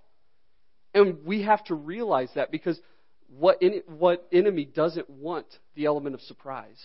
And 0.93 1.25
we 1.25 1.43
have 1.43 1.63
to 1.65 1.75
realize 1.75 2.29
that 2.35 2.51
because 2.51 2.79
what, 3.27 3.61
in, 3.61 3.81
what 3.87 4.27
enemy 4.31 4.65
doesn't 4.65 5.09
want 5.09 5.45
the 5.75 5.85
element 5.85 6.15
of 6.15 6.21
surprise? 6.21 6.79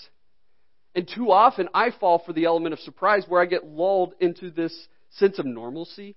And 0.94 1.08
too 1.08 1.30
often 1.30 1.68
I 1.72 1.90
fall 1.90 2.22
for 2.24 2.32
the 2.32 2.44
element 2.44 2.72
of 2.72 2.80
surprise 2.80 3.24
where 3.28 3.40
I 3.40 3.46
get 3.46 3.64
lulled 3.64 4.14
into 4.20 4.50
this 4.50 4.76
sense 5.10 5.38
of 5.38 5.46
normalcy, 5.46 6.16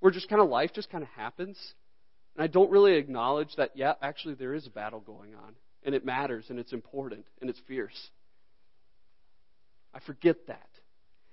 where 0.00 0.12
just 0.12 0.28
kind 0.28 0.42
of 0.42 0.48
life 0.48 0.70
just 0.74 0.90
kind 0.90 1.02
of 1.04 1.10
happens. 1.10 1.58
And 2.34 2.42
I 2.42 2.46
don't 2.46 2.70
really 2.70 2.94
acknowledge 2.94 3.54
that, 3.56 3.70
yeah, 3.74 3.94
actually 4.00 4.34
there 4.34 4.54
is 4.54 4.66
a 4.66 4.70
battle 4.70 5.00
going 5.00 5.34
on. 5.34 5.54
And 5.84 5.94
it 5.94 6.04
matters, 6.04 6.46
and 6.48 6.60
it's 6.60 6.72
important, 6.72 7.26
and 7.40 7.50
it's 7.50 7.60
fierce. 7.66 8.10
I 9.92 9.98
forget 10.06 10.36
that. 10.46 10.68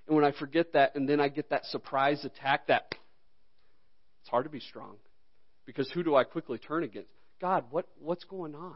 And 0.10 0.16
when 0.16 0.26
I 0.26 0.32
forget 0.32 0.74
that, 0.74 0.96
and 0.96 1.08
then 1.08 1.22
I 1.22 1.28
get 1.30 1.52
that 1.52 1.66
surprise 1.66 2.26
attack, 2.26 2.66
that 2.68 2.88
it's 4.22 4.30
hard 4.30 4.46
to 4.46 4.50
be 4.50 4.60
strong. 4.60 4.96
Because 5.68 5.90
who 5.92 6.04
do 6.04 6.16
I 6.16 6.24
quickly 6.24 6.58
turn 6.58 6.84
against? 6.84 7.12
God, 7.40 7.66
what, 7.70 7.88
what's 8.00 8.24
going 8.24 8.56
on? 8.56 8.76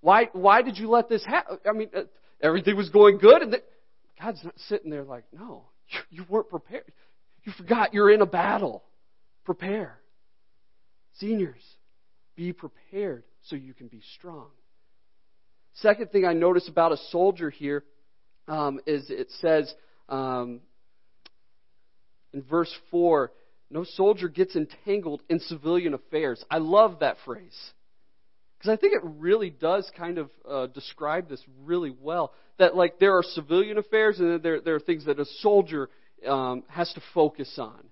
Why, 0.00 0.30
why 0.32 0.62
did 0.62 0.78
you 0.78 0.88
let 0.88 1.10
this 1.10 1.22
happen? 1.24 1.58
I 1.68 1.72
mean, 1.72 1.90
uh, 1.94 2.04
everything 2.40 2.74
was 2.74 2.88
going 2.88 3.18
good, 3.18 3.42
and 3.42 3.56
God's 4.20 4.42
not 4.42 4.54
sitting 4.66 4.90
there 4.90 5.04
like, 5.04 5.24
no, 5.30 5.64
you, 5.88 6.22
you 6.22 6.24
weren't 6.26 6.48
prepared. 6.48 6.84
You 7.44 7.52
forgot 7.52 7.92
you're 7.92 8.10
in 8.10 8.22
a 8.22 8.26
battle. 8.26 8.82
Prepare. 9.44 9.98
Seniors, 11.18 11.62
be 12.34 12.54
prepared 12.54 13.24
so 13.42 13.56
you 13.56 13.74
can 13.74 13.88
be 13.88 14.00
strong. 14.16 14.46
Second 15.74 16.10
thing 16.12 16.24
I 16.24 16.32
notice 16.32 16.66
about 16.66 16.92
a 16.92 16.96
soldier 17.10 17.50
here 17.50 17.84
um, 18.48 18.80
is 18.86 19.10
it 19.10 19.30
says 19.40 19.72
um, 20.08 20.60
in 22.32 22.42
verse 22.42 22.72
4 22.90 23.32
no 23.72 23.84
soldier 23.84 24.28
gets 24.28 24.54
entangled 24.54 25.22
in 25.28 25.40
civilian 25.40 25.94
affairs. 25.94 26.44
I 26.50 26.58
love 26.58 26.98
that 27.00 27.16
phrase. 27.24 27.58
Because 28.58 28.78
I 28.78 28.80
think 28.80 28.94
it 28.94 29.02
really 29.02 29.50
does 29.50 29.90
kind 29.96 30.18
of 30.18 30.30
uh, 30.48 30.66
describe 30.68 31.28
this 31.28 31.42
really 31.64 31.92
well. 32.00 32.32
That, 32.58 32.76
like, 32.76 32.98
there 33.00 33.16
are 33.16 33.22
civilian 33.22 33.78
affairs 33.78 34.20
and 34.20 34.30
then 34.30 34.42
there, 34.42 34.60
there 34.60 34.74
are 34.74 34.80
things 34.80 35.06
that 35.06 35.18
a 35.18 35.24
soldier 35.40 35.88
um, 36.28 36.62
has 36.68 36.92
to 36.92 37.02
focus 37.14 37.52
on. 37.58 37.82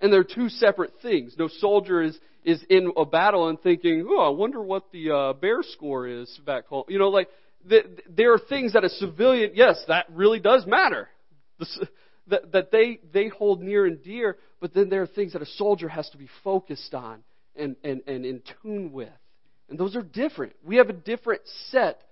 And 0.00 0.12
they're 0.12 0.24
two 0.24 0.48
separate 0.48 0.92
things. 1.02 1.34
No 1.38 1.48
soldier 1.48 2.02
is, 2.02 2.18
is 2.44 2.62
in 2.68 2.92
a 2.96 3.04
battle 3.04 3.48
and 3.48 3.60
thinking, 3.60 4.06
oh, 4.08 4.20
I 4.20 4.28
wonder 4.28 4.62
what 4.62 4.92
the 4.92 5.10
uh, 5.10 5.32
bear 5.32 5.62
score 5.62 6.06
is 6.06 6.38
back 6.44 6.66
home. 6.66 6.84
You 6.88 6.98
know, 6.98 7.08
like, 7.08 7.28
there 7.64 8.32
are 8.32 8.38
things 8.38 8.72
that 8.72 8.84
a 8.84 8.88
civilian, 8.88 9.52
yes, 9.54 9.82
that 9.88 10.06
really 10.10 10.40
does 10.40 10.66
matter. 10.66 11.08
That, 12.28 12.52
that 12.52 12.70
they, 12.70 13.00
they 13.12 13.26
hold 13.26 13.60
near 13.60 13.86
and 13.86 14.02
dear, 14.04 14.36
but 14.60 14.72
then 14.72 14.88
there 14.88 15.02
are 15.02 15.06
things 15.06 15.32
that 15.32 15.42
a 15.42 15.46
soldier 15.46 15.88
has 15.88 16.08
to 16.10 16.16
be 16.16 16.28
focused 16.44 16.94
on 16.94 17.24
and, 17.56 17.74
and, 17.82 18.02
and 18.06 18.24
in 18.24 18.42
tune 18.62 18.92
with. 18.92 19.08
And 19.68 19.78
those 19.78 19.96
are 19.96 20.02
different. 20.02 20.52
We 20.64 20.76
have 20.76 20.90
a 20.90 20.94
different 20.94 21.42
set 21.70 22.02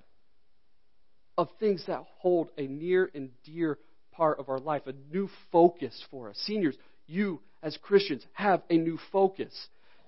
of 1.36 1.48
things 1.60 1.84
that 1.86 2.04
hold 2.18 2.50
a 2.58 2.66
near 2.66 3.08
and 3.14 3.30
dear 3.44 3.78
part 4.12 4.40
of 4.40 4.48
our 4.48 4.58
life, 4.58 4.82
a 4.86 4.94
new 5.12 5.28
focus 5.52 6.04
for 6.10 6.30
us. 6.30 6.36
Seniors, 6.44 6.76
you 7.06 7.40
as 7.62 7.78
Christians 7.80 8.24
have 8.32 8.62
a 8.70 8.76
new 8.76 8.98
focus. 9.12 9.54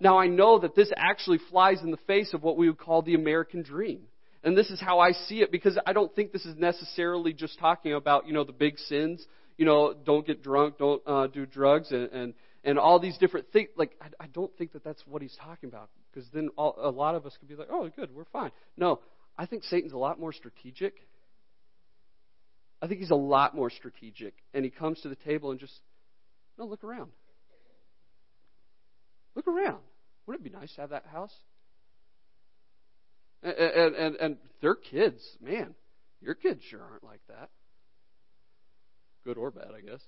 Now, 0.01 0.19
I 0.19 0.27
know 0.27 0.59
that 0.59 0.75
this 0.75 0.91
actually 0.97 1.39
flies 1.51 1.83
in 1.83 1.91
the 1.91 1.99
face 1.99 2.35
of 2.35 2.43
what 2.43 2.57
we 2.57 2.69
would 2.69 2.79
call 2.79 3.03
the 3.03 3.15
American 3.15 3.63
dream. 3.63 4.01
And 4.43 4.57
this 4.57 4.71
is 4.71 4.81
how 4.81 5.01
I 5.01 5.13
see 5.13 5.43
it 5.43 5.53
because 5.53 5.79
I 5.87 5.93
don't 5.93 6.15
think 6.15 6.33
this 6.33 6.47
is 6.47 6.57
necessarily 6.57 7.33
just 7.33 7.59
talking 7.59 7.93
about, 7.93 8.27
you 8.27 8.33
know, 8.33 8.45
the 8.45 8.53
big 8.53 8.79
sins 8.79 9.27
you 9.61 9.67
know, 9.67 9.93
don't 10.07 10.27
get 10.27 10.43
drunk, 10.43 10.79
don't 10.79 11.03
uh, 11.07 11.27
do 11.27 11.45
drugs, 11.45 11.91
and, 11.91 12.11
and 12.13 12.35
and 12.65 12.79
all 12.79 12.99
these 12.99 13.19
different 13.19 13.53
things. 13.53 13.69
Like, 13.77 13.93
I, 14.01 14.25
I 14.25 14.27
don't 14.29 14.51
think 14.57 14.73
that 14.73 14.83
that's 14.83 15.03
what 15.07 15.21
he's 15.21 15.37
talking 15.39 15.69
about, 15.69 15.91
because 16.11 16.27
then 16.33 16.49
all, 16.57 16.75
a 16.81 16.89
lot 16.89 17.15
of 17.15 17.27
us 17.27 17.37
could 17.39 17.47
be 17.47 17.57
like, 17.57 17.69
oh, 17.71 17.87
good, 17.95 18.09
we're 18.15 18.25
fine. 18.25 18.53
No, 18.79 19.01
I 19.37 19.45
think 19.45 19.65
Satan's 19.65 19.93
a 19.93 19.99
lot 19.99 20.19
more 20.19 20.33
strategic. 20.33 20.95
I 22.81 22.87
think 22.87 23.01
he's 23.01 23.11
a 23.11 23.15
lot 23.15 23.55
more 23.55 23.69
strategic, 23.69 24.33
and 24.55 24.65
he 24.65 24.71
comes 24.71 24.99
to 25.03 25.11
the 25.11 25.17
table 25.17 25.51
and 25.51 25.61
just, 25.61 25.79
no, 26.59 26.65
look 26.65 26.83
around. 26.83 27.11
Look 29.35 29.47
around. 29.47 29.81
Wouldn't 30.25 30.47
it 30.47 30.51
be 30.51 30.59
nice 30.59 30.75
to 30.77 30.81
have 30.81 30.91
that 30.91 31.05
house? 31.05 31.35
And, 33.43 33.95
and, 33.95 34.17
and, 34.17 34.37
their 34.61 34.75
kids, 34.75 35.27
man, 35.41 35.75
your 36.21 36.35
kids 36.35 36.61
sure 36.69 36.83
aren't 36.83 37.03
like 37.03 37.23
that 37.29 37.49
good 39.25 39.39
or 39.39 39.51
bad, 39.51 39.69
I 39.77 39.81
guess. 39.81 40.01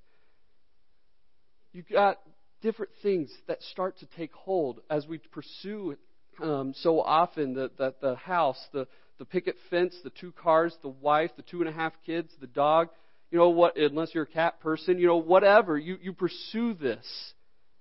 You've 1.72 1.88
got 1.88 2.18
different 2.60 2.92
things 3.02 3.30
that 3.48 3.62
start 3.62 3.98
to 3.98 4.06
take 4.16 4.32
hold 4.32 4.80
as 4.90 5.06
we 5.06 5.18
pursue 5.18 5.96
um, 6.42 6.74
so 6.76 7.00
often 7.00 7.54
the, 7.54 7.70
the, 7.76 7.94
the 8.00 8.14
house, 8.16 8.58
the, 8.72 8.86
the 9.18 9.24
picket 9.24 9.56
fence, 9.70 9.94
the 10.04 10.10
two 10.10 10.32
cars, 10.32 10.74
the 10.82 10.88
wife, 10.88 11.30
the 11.36 11.42
two 11.42 11.60
and 11.60 11.68
a 11.68 11.72
half 11.72 11.92
kids, 12.06 12.30
the 12.40 12.46
dog. 12.46 12.88
You 13.30 13.38
know 13.38 13.50
what? 13.50 13.76
Unless 13.76 14.14
you're 14.14 14.24
a 14.24 14.26
cat 14.26 14.60
person, 14.60 14.98
you 14.98 15.06
know 15.06 15.16
whatever. 15.16 15.78
You 15.78 15.96
you 16.02 16.12
pursue 16.12 16.74
this 16.74 17.32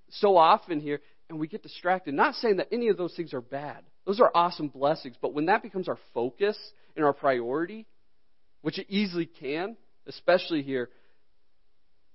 so 0.10 0.38
often 0.38 0.80
here, 0.80 1.02
and 1.30 1.40
we 1.40 1.48
get 1.48 1.62
distracted. 1.62 2.14
Not 2.14 2.36
saying 2.36 2.58
that 2.58 2.70
any 2.72 2.88
of 2.88 2.98
those 2.98 3.14
things 3.16 3.34
are 3.34 3.42
bad. 3.42 3.84
Those 4.06 4.20
are 4.20 4.32
awesome 4.34 4.68
blessings. 4.68 5.16
But 5.22 5.34
when 5.34 5.46
that 5.46 5.62
becomes 5.62 5.88
our 5.88 6.00
focus 6.14 6.58
and 6.96 7.06
our 7.06 7.14
priority, 7.14 7.86
which 8.62 8.80
it 8.80 8.88
easily 8.90 9.26
can, 9.26 9.78
especially 10.08 10.64
here, 10.64 10.90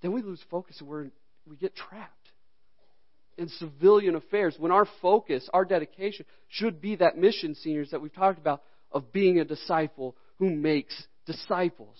then 0.02 0.12
we 0.12 0.22
lose 0.22 0.42
focus 0.50 0.76
and 0.80 0.88
we're, 0.88 1.06
we 1.46 1.56
get 1.56 1.74
trapped 1.74 2.12
in 3.38 3.48
civilian 3.48 4.14
affairs 4.16 4.56
when 4.58 4.72
our 4.72 4.86
focus, 5.02 5.48
our 5.52 5.64
dedication, 5.64 6.24
should 6.48 6.80
be 6.80 6.96
that 6.96 7.18
mission, 7.18 7.54
seniors, 7.54 7.90
that 7.90 8.00
we've 8.00 8.14
talked 8.14 8.38
about 8.38 8.62
of 8.92 9.12
being 9.12 9.38
a 9.38 9.44
disciple 9.44 10.16
who 10.38 10.50
makes 10.50 10.94
disciples. 11.26 11.98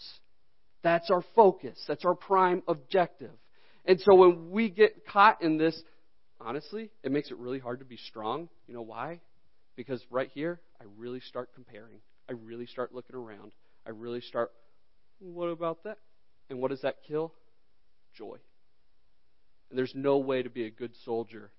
That's 0.83 1.11
our 1.11 1.23
focus. 1.35 1.79
That's 1.87 2.05
our 2.05 2.15
prime 2.15 2.63
objective. 2.69 3.33
And 3.85 4.01
so 4.01 4.15
when 4.15 4.51
we 4.51 4.71
get 4.71 5.07
caught 5.07 5.43
in 5.43 5.59
this, 5.59 5.81
honestly, 6.41 6.91
it 7.03 7.13
makes 7.13 7.31
it 7.31 7.37
really 7.39 7.59
hard 7.59 7.81
to 7.81 7.85
be 7.85 7.97
strong. 7.97 8.49
You 8.67 8.75
know 8.75 8.83
why? 8.83 9.21
Because 9.77 10.03
right 10.11 10.31
here, 10.33 10.61
I 10.81 10.85
really 10.97 11.21
start 11.21 11.51
comparing. 11.55 12.01
I 12.29 12.33
really 12.33 12.67
start 12.67 12.95
looking 12.95 13.17
around. 13.17 13.53
I 13.87 13.91
really 13.91 14.21
start, 14.21 14.51
what 15.21 15.47
about 15.47 15.85
that? 15.85 15.99
And 16.51 16.61
what 16.61 16.71
does 16.71 16.83
that 16.83 16.97
kill? 17.07 17.33
joy. 18.17 18.37
And 19.71 19.79
there's 19.79 19.93
no 19.95 20.19
way 20.19 20.43
to 20.43 20.51
be 20.51 20.65
a 20.65 20.71
good 20.71 20.93
soldier 21.05 21.51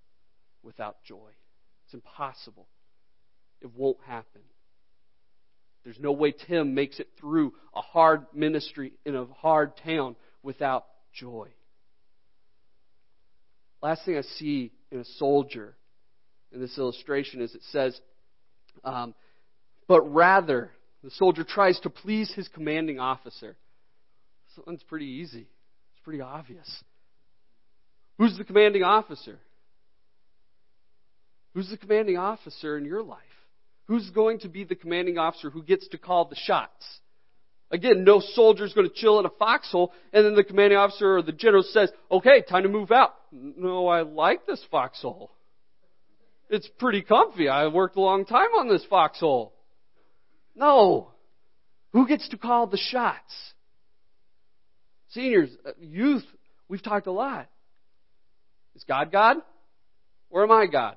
without 0.63 1.03
joy. 1.03 1.29
It's 1.85 1.93
impossible. 1.93 2.67
It 3.61 3.69
won't 3.75 3.97
happen. 4.05 4.41
There's 5.83 5.99
no 5.99 6.11
way 6.11 6.31
Tim 6.31 6.73
makes 6.73 6.99
it 6.99 7.07
through 7.19 7.53
a 7.73 7.81
hard 7.81 8.25
ministry 8.33 8.93
in 9.05 9.15
a 9.15 9.25
hard 9.25 9.73
town 9.83 10.15
without 10.43 10.85
joy. 11.13 11.49
Last 13.81 14.03
thing 14.05 14.17
I 14.17 14.21
see 14.21 14.71
in 14.91 14.99
a 14.99 15.05
soldier 15.17 15.75
in 16.51 16.59
this 16.59 16.77
illustration 16.77 17.41
is 17.41 17.53
it 17.53 17.61
says, 17.71 17.99
um, 18.83 19.13
but 19.87 20.01
rather, 20.13 20.71
the 21.03 21.11
soldier 21.11 21.43
tries 21.43 21.79
to 21.81 21.89
please 21.89 22.31
his 22.33 22.47
commanding 22.47 22.99
officer. 22.99 23.55
So 24.55 24.63
that's 24.65 24.83
pretty 24.83 25.05
easy 25.05 25.45
It's 25.93 26.03
pretty 26.03 26.21
obvious. 26.21 26.83
Who's 28.17 28.37
the 28.37 28.43
commanding 28.43 28.83
officer? 28.83 29.37
Who's 31.53 31.69
the 31.69 31.77
commanding 31.77 32.17
officer 32.17 32.77
in 32.77 32.85
your 32.85 33.03
life? 33.03 33.19
Who's 33.85 34.09
going 34.09 34.39
to 34.39 34.49
be 34.49 34.63
the 34.63 34.75
commanding 34.75 35.17
officer 35.17 35.49
who 35.49 35.63
gets 35.63 35.87
to 35.89 35.97
call 35.97 36.25
the 36.25 36.35
shots? 36.35 36.99
Again, 37.69 38.03
no 38.03 38.19
soldier's 38.19 38.73
going 38.73 38.87
to 38.87 38.93
chill 38.93 39.19
in 39.19 39.25
a 39.25 39.29
foxhole 39.29 39.93
and 40.13 40.25
then 40.25 40.35
the 40.35 40.43
commanding 40.43 40.77
officer 40.77 41.17
or 41.17 41.21
the 41.21 41.31
general 41.31 41.63
says, 41.63 41.91
okay, 42.11 42.41
time 42.41 42.63
to 42.63 42.69
move 42.69 42.91
out. 42.91 43.13
No, 43.31 43.87
I 43.87 44.01
like 44.01 44.45
this 44.45 44.63
foxhole. 44.71 45.31
It's 46.49 46.67
pretty 46.79 47.01
comfy. 47.01 47.49
I 47.49 47.67
worked 47.67 47.97
a 47.97 48.01
long 48.01 48.25
time 48.25 48.49
on 48.57 48.69
this 48.69 48.85
foxhole. 48.89 49.53
No. 50.55 51.11
Who 51.93 52.07
gets 52.07 52.29
to 52.29 52.37
call 52.37 52.67
the 52.67 52.77
shots? 52.77 53.33
Seniors, 55.09 55.49
uh, 55.65 55.71
youth, 55.79 56.23
we've 56.67 56.83
talked 56.83 57.07
a 57.07 57.11
lot. 57.11 57.49
Is 58.75 58.83
God 58.83 59.11
God? 59.11 59.37
Or 60.29 60.43
am 60.43 60.51
I 60.51 60.67
God? 60.67 60.95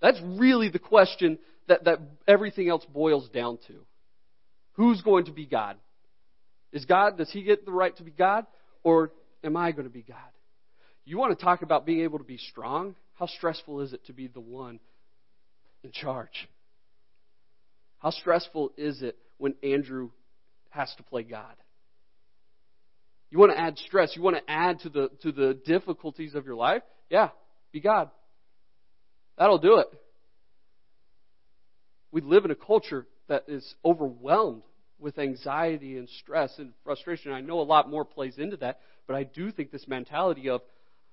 That's 0.00 0.20
really 0.22 0.68
the 0.68 0.78
question 0.78 1.38
that, 1.68 1.84
that 1.84 2.00
everything 2.28 2.68
else 2.68 2.84
boils 2.84 3.28
down 3.30 3.58
to. 3.68 3.74
Who's 4.72 5.00
going 5.00 5.24
to 5.26 5.32
be 5.32 5.46
God? 5.46 5.76
Is 6.72 6.84
God, 6.84 7.16
does 7.16 7.30
he 7.30 7.42
get 7.42 7.64
the 7.64 7.72
right 7.72 7.96
to 7.96 8.02
be 8.02 8.10
God? 8.10 8.46
Or 8.82 9.10
am 9.42 9.56
I 9.56 9.72
going 9.72 9.86
to 9.86 9.92
be 9.92 10.02
God? 10.02 10.18
You 11.04 11.18
want 11.18 11.36
to 11.36 11.42
talk 11.42 11.62
about 11.62 11.86
being 11.86 12.02
able 12.02 12.18
to 12.18 12.24
be 12.24 12.36
strong? 12.36 12.94
How 13.16 13.26
stressful 13.26 13.80
is 13.80 13.92
it 13.92 14.06
to 14.06 14.12
be 14.12 14.28
the 14.28 14.40
one 14.40 14.78
in 15.82 15.90
charge? 15.90 16.48
How 17.98 18.10
stressful 18.10 18.72
is 18.76 19.02
it 19.02 19.16
when 19.38 19.54
Andrew 19.62 20.10
has 20.70 20.94
to 20.96 21.02
play 21.02 21.22
God? 21.22 21.54
You 23.30 23.38
want 23.38 23.52
to 23.52 23.58
add 23.58 23.78
stress, 23.78 24.14
you 24.14 24.22
want 24.22 24.36
to 24.36 24.50
add 24.50 24.80
to 24.80 24.88
the 24.88 25.10
to 25.22 25.32
the 25.32 25.54
difficulties 25.54 26.34
of 26.34 26.46
your 26.46 26.54
life? 26.54 26.82
Yeah, 27.10 27.30
be 27.72 27.80
God. 27.80 28.10
That'll 29.38 29.58
do 29.58 29.78
it. 29.78 29.88
We 32.12 32.20
live 32.20 32.44
in 32.44 32.50
a 32.50 32.56
culture 32.56 33.06
that 33.28 33.44
is 33.48 33.74
overwhelmed 33.84 34.62
with 34.98 35.18
anxiety 35.18 35.98
and 35.98 36.08
stress 36.20 36.54
and 36.58 36.72
frustration. 36.84 37.32
I 37.32 37.40
know 37.40 37.60
a 37.60 37.62
lot 37.62 37.90
more 37.90 38.04
plays 38.04 38.38
into 38.38 38.56
that, 38.58 38.80
but 39.06 39.16
I 39.16 39.24
do 39.24 39.50
think 39.50 39.70
this 39.70 39.86
mentality 39.88 40.48
of 40.48 40.62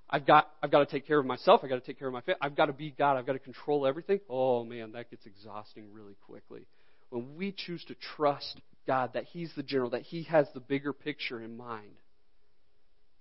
I've 0.10 0.26
got 0.26 0.50
I've 0.62 0.72
got 0.72 0.80
to 0.80 0.86
take 0.86 1.08
care 1.08 1.20
of 1.20 1.26
myself, 1.26 1.62
I've 1.64 1.70
got 1.70 1.76
to 1.76 1.86
take 1.86 2.00
care 2.00 2.08
of 2.08 2.14
my 2.14 2.22
family, 2.22 2.40
I've 2.42 2.56
got 2.56 2.68
to 2.68 2.74
be 2.74 2.94
God, 2.98 3.18
I've 3.18 3.26
got 3.26 3.34
to 3.34 3.40
control 3.40 3.88
everything. 3.88 4.20
Oh 4.30 4.64
man, 4.64 4.92
that 4.94 5.10
gets 5.10 5.26
exhausting 5.26 5.86
really 5.92 6.16
quickly. 6.26 6.68
When 7.10 7.36
we 7.36 7.54
choose 7.56 7.84
to 7.86 7.96
trust 8.16 8.60
God 8.86 9.12
that 9.14 9.26
He's 9.26 9.52
the 9.56 9.64
general, 9.64 9.92
that 9.92 10.02
He 10.02 10.24
has 10.24 10.48
the 10.54 10.60
bigger 10.60 10.94
picture 10.94 11.42
in 11.42 11.58
mind, 11.58 11.96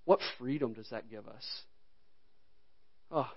what 0.04 0.20
freedom 0.38 0.72
does 0.72 0.88
that 0.90 1.10
give 1.10 1.26
us? 1.28 1.44
Oh, 3.10 3.30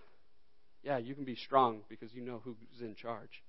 yeah, 0.84 0.98
you 0.98 1.16
can 1.16 1.25
be 1.25 1.36
strong 1.36 1.82
because 1.90 2.14
you 2.14 2.22
know 2.22 2.42
who's 2.44 2.56
in 2.80 2.96
charge. 2.96 3.44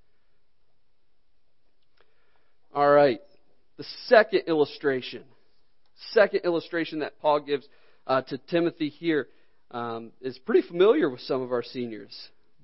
All 2.74 2.90
right. 2.90 3.20
The 3.76 3.84
second 4.06 4.42
illustration, 4.46 5.22
second 6.12 6.40
illustration 6.44 7.00
that 7.00 7.18
Paul 7.20 7.40
gives 7.40 7.66
uh, 8.06 8.22
to 8.22 8.38
Timothy 8.38 8.88
here 8.88 9.28
um, 9.70 10.12
is 10.20 10.38
pretty 10.38 10.66
familiar 10.66 11.10
with 11.10 11.20
some 11.20 11.42
of 11.42 11.52
our 11.52 11.62
seniors. 11.62 12.14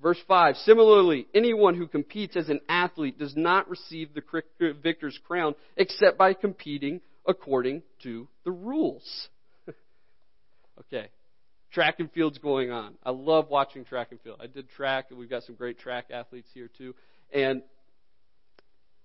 Verse 0.01 0.19
5 0.27 0.57
Similarly, 0.57 1.27
anyone 1.33 1.75
who 1.75 1.87
competes 1.87 2.35
as 2.35 2.49
an 2.49 2.59
athlete 2.67 3.17
does 3.17 3.35
not 3.35 3.69
receive 3.69 4.09
the 4.13 4.73
victor's 4.83 5.17
crown 5.25 5.55
except 5.77 6.17
by 6.17 6.33
competing 6.33 7.01
according 7.25 7.83
to 8.03 8.27
the 8.43 8.51
rules. 8.51 9.29
okay, 10.79 11.07
track 11.71 11.95
and 11.99 12.11
field's 12.11 12.37
going 12.37 12.69
on. 12.69 12.95
I 13.03 13.11
love 13.11 13.49
watching 13.49 13.85
track 13.85 14.09
and 14.11 14.19
field. 14.21 14.41
I 14.43 14.47
did 14.47 14.69
track, 14.71 15.05
and 15.09 15.17
we've 15.17 15.29
got 15.29 15.43
some 15.43 15.55
great 15.55 15.79
track 15.79 16.07
athletes 16.11 16.49
here 16.53 16.69
too. 16.77 16.93
And 17.33 17.61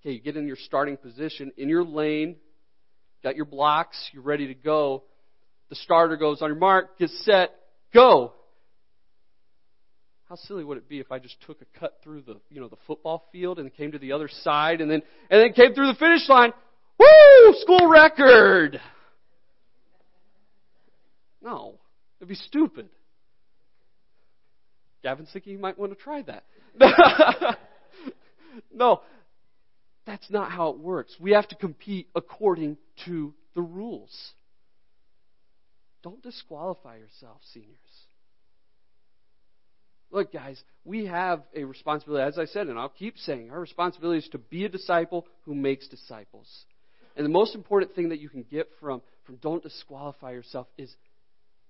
okay, 0.00 0.14
you 0.14 0.20
get 0.20 0.36
in 0.36 0.48
your 0.48 0.56
starting 0.56 0.96
position 0.96 1.52
in 1.56 1.68
your 1.68 1.84
lane, 1.84 2.36
got 3.22 3.36
your 3.36 3.46
blocks, 3.46 3.96
you're 4.12 4.22
ready 4.22 4.48
to 4.48 4.54
go. 4.54 5.04
The 5.70 5.76
starter 5.76 6.16
goes 6.16 6.42
on 6.42 6.48
your 6.48 6.58
mark, 6.58 6.98
get 6.98 7.10
set, 7.10 7.50
go. 7.92 8.32
How 10.28 10.36
silly 10.36 10.62
would 10.62 10.76
it 10.76 10.88
be 10.88 11.00
if 11.00 11.10
I 11.10 11.18
just 11.18 11.36
took 11.46 11.62
a 11.62 11.78
cut 11.78 11.98
through 12.04 12.22
the, 12.22 12.36
you 12.50 12.60
know, 12.60 12.68
the 12.68 12.76
football 12.86 13.28
field 13.32 13.58
and 13.58 13.72
came 13.74 13.92
to 13.92 13.98
the 13.98 14.12
other 14.12 14.28
side 14.28 14.80
and 14.80 14.90
then, 14.90 15.02
and 15.30 15.40
then 15.40 15.52
came 15.54 15.74
through 15.74 15.86
the 15.86 15.98
finish 15.98 16.28
line? 16.28 16.52
Woo! 16.98 17.54
School 17.60 17.88
record! 17.88 18.78
No. 21.42 21.76
It'd 22.18 22.28
be 22.28 22.34
stupid. 22.34 22.88
Gavin's 25.02 25.30
thinking 25.32 25.52
you 25.52 25.58
might 25.58 25.78
want 25.78 25.92
to 25.92 25.98
try 25.98 26.22
that. 26.22 26.44
no. 28.74 29.00
That's 30.04 30.30
not 30.30 30.50
how 30.50 30.70
it 30.70 30.78
works. 30.78 31.14
We 31.20 31.32
have 31.32 31.48
to 31.48 31.54
compete 31.54 32.08
according 32.14 32.76
to 33.06 33.32
the 33.54 33.62
rules. 33.62 34.32
Don't 36.08 36.22
disqualify 36.22 36.96
yourself, 36.96 37.36
seniors. 37.52 37.76
Look, 40.10 40.32
guys, 40.32 40.62
we 40.86 41.04
have 41.04 41.42
a 41.54 41.64
responsibility, 41.64 42.26
as 42.26 42.38
I 42.38 42.46
said, 42.46 42.68
and 42.68 42.78
I'll 42.78 42.88
keep 42.88 43.18
saying, 43.18 43.50
our 43.50 43.60
responsibility 43.60 44.20
is 44.20 44.28
to 44.30 44.38
be 44.38 44.64
a 44.64 44.70
disciple 44.70 45.26
who 45.42 45.54
makes 45.54 45.86
disciples. 45.86 46.48
And 47.14 47.26
the 47.26 47.30
most 47.30 47.54
important 47.54 47.94
thing 47.94 48.08
that 48.08 48.20
you 48.20 48.30
can 48.30 48.42
get 48.42 48.68
from, 48.80 49.02
from 49.26 49.36
don't 49.36 49.62
disqualify 49.62 50.30
yourself 50.30 50.66
is, 50.78 50.90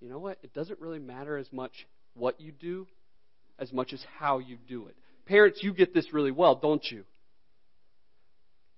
you 0.00 0.08
know 0.08 0.20
what? 0.20 0.38
It 0.44 0.54
doesn't 0.54 0.80
really 0.80 1.00
matter 1.00 1.36
as 1.36 1.52
much 1.52 1.72
what 2.14 2.40
you 2.40 2.52
do 2.52 2.86
as 3.58 3.72
much 3.72 3.92
as 3.92 4.04
how 4.20 4.38
you 4.38 4.56
do 4.68 4.86
it. 4.86 4.94
Parents, 5.26 5.58
you 5.64 5.74
get 5.74 5.92
this 5.92 6.12
really 6.12 6.30
well, 6.30 6.54
don't 6.54 6.84
you? 6.88 7.02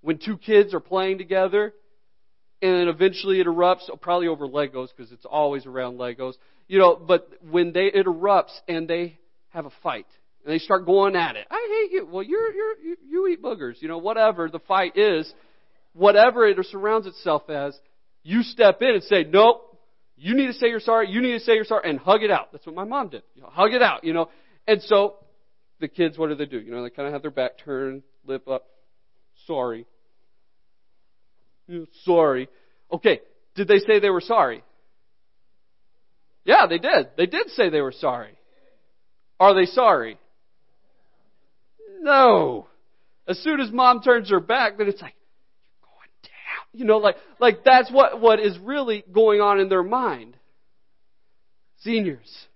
When 0.01 0.17
two 0.17 0.39
kids 0.39 0.73
are 0.73 0.81
playing 0.81 1.19
together, 1.19 1.75
and 2.63 2.89
eventually 2.89 3.41
it 3.41 3.47
erupts, 3.47 3.89
oh, 3.91 3.97
probably 3.97 4.29
over 4.29 4.47
Legos 4.47 4.89
because 4.95 5.13
it's 5.13 5.25
always 5.25 5.67
around 5.67 5.99
Legos. 5.99 6.35
You 6.69 6.79
know, 6.79 6.97
but 6.97 7.29
when 7.51 7.73
they 7.73 7.87
it 7.87 8.07
erupts 8.07 8.53
and 8.69 8.87
they 8.87 9.19
have 9.51 9.67
a 9.67 9.71
fight 9.83 10.07
and 10.45 10.53
they 10.53 10.59
start 10.59 10.87
going 10.87 11.17
at 11.17 11.37
it, 11.37 11.47
I 11.51 11.83
hate 11.83 11.93
you. 11.93 12.09
Well, 12.11 12.23
you're 12.23 12.53
you're 12.53 12.79
you, 12.79 12.97
you 13.09 13.29
eat 13.29 13.43
boogers. 13.43 13.81
You 13.81 13.89
know, 13.89 13.99
whatever 13.99 14.49
the 14.49 14.61
fight 14.61 14.97
is, 14.97 15.33
whatever 15.95 16.47
it 16.47 16.59
surrounds 16.71 17.07
itself 17.07 17.49
as, 17.49 17.77
you 18.23 18.43
step 18.43 18.83
in 18.83 18.91
and 18.91 19.03
say, 19.05 19.25
nope. 19.25 19.67
You 20.23 20.35
need 20.35 20.49
to 20.49 20.53
say 20.53 20.69
you're 20.69 20.81
sorry. 20.81 21.09
You 21.09 21.23
need 21.23 21.33
to 21.33 21.41
say 21.41 21.55
you're 21.55 21.65
sorry 21.65 21.89
and 21.89 21.99
hug 21.99 22.23
it 22.23 22.31
out. 22.31 22.53
That's 22.53 22.67
what 22.67 22.75
my 22.75 22.85
mom 22.85 23.09
did. 23.09 23.23
You 23.35 23.41
know, 23.41 23.49
hug 23.49 23.73
it 23.73 23.81
out. 23.81 24.05
You 24.05 24.13
know, 24.13 24.29
and 24.69 24.83
so 24.83 25.15
the 25.81 25.89
kids, 25.89 26.19
what 26.19 26.29
do 26.29 26.35
they 26.35 26.45
do? 26.45 26.61
You 26.61 26.73
know, 26.73 26.83
they 26.83 26.91
kind 26.91 27.07
of 27.07 27.15
have 27.15 27.23
their 27.23 27.31
back 27.31 27.53
turned, 27.65 28.03
lip 28.27 28.47
up. 28.47 28.67
Sorry 29.47 29.87
sorry. 32.05 32.49
Okay, 32.93 33.21
did 33.55 33.69
they 33.69 33.79
say 33.79 34.01
they 34.01 34.11
were 34.11 34.21
sorry? 34.21 34.63
Yeah, 36.45 36.67
they 36.69 36.79
did. 36.79 37.09
They 37.17 37.27
did 37.27 37.49
say 37.51 37.69
they 37.71 37.81
were 37.81 37.93
sorry. 37.93 38.37
Are 39.39 39.55
they 39.55 39.67
sorry? 39.67 40.19
No. 42.01 42.67
As 43.29 43.39
soon 43.39 43.61
as 43.61 43.71
mom 43.71 44.03
turns 44.03 44.31
her 44.31 44.41
back, 44.41 44.79
then 44.79 44.89
it's 44.89 45.01
like, 45.01 45.15
you're 45.63 45.89
going 45.89 46.11
down. 46.23 46.81
You 46.81 46.85
know, 46.87 46.99
like, 46.99 47.17
like 47.39 47.65
that's 47.65 47.91
what, 47.91 48.21
what 48.21 48.41
is 48.41 48.59
really 48.59 49.05
going 49.13 49.41
on 49.41 49.61
in 49.61 49.69
their 49.69 49.83
mind. 49.83 50.37
Seniors, 51.83 52.47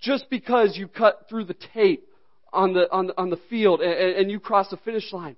just 0.00 0.28
because 0.30 0.76
you 0.76 0.88
cut 0.88 1.26
through 1.28 1.44
the 1.44 1.56
tape 1.74 2.08
on 2.52 2.72
the, 2.72 2.90
on 2.90 3.08
the, 3.08 3.20
on 3.20 3.30
the 3.30 3.38
field 3.48 3.80
and, 3.80 4.16
and 4.16 4.30
you 4.30 4.40
cross 4.40 4.68
the 4.70 4.76
finish 4.78 5.12
line, 5.12 5.36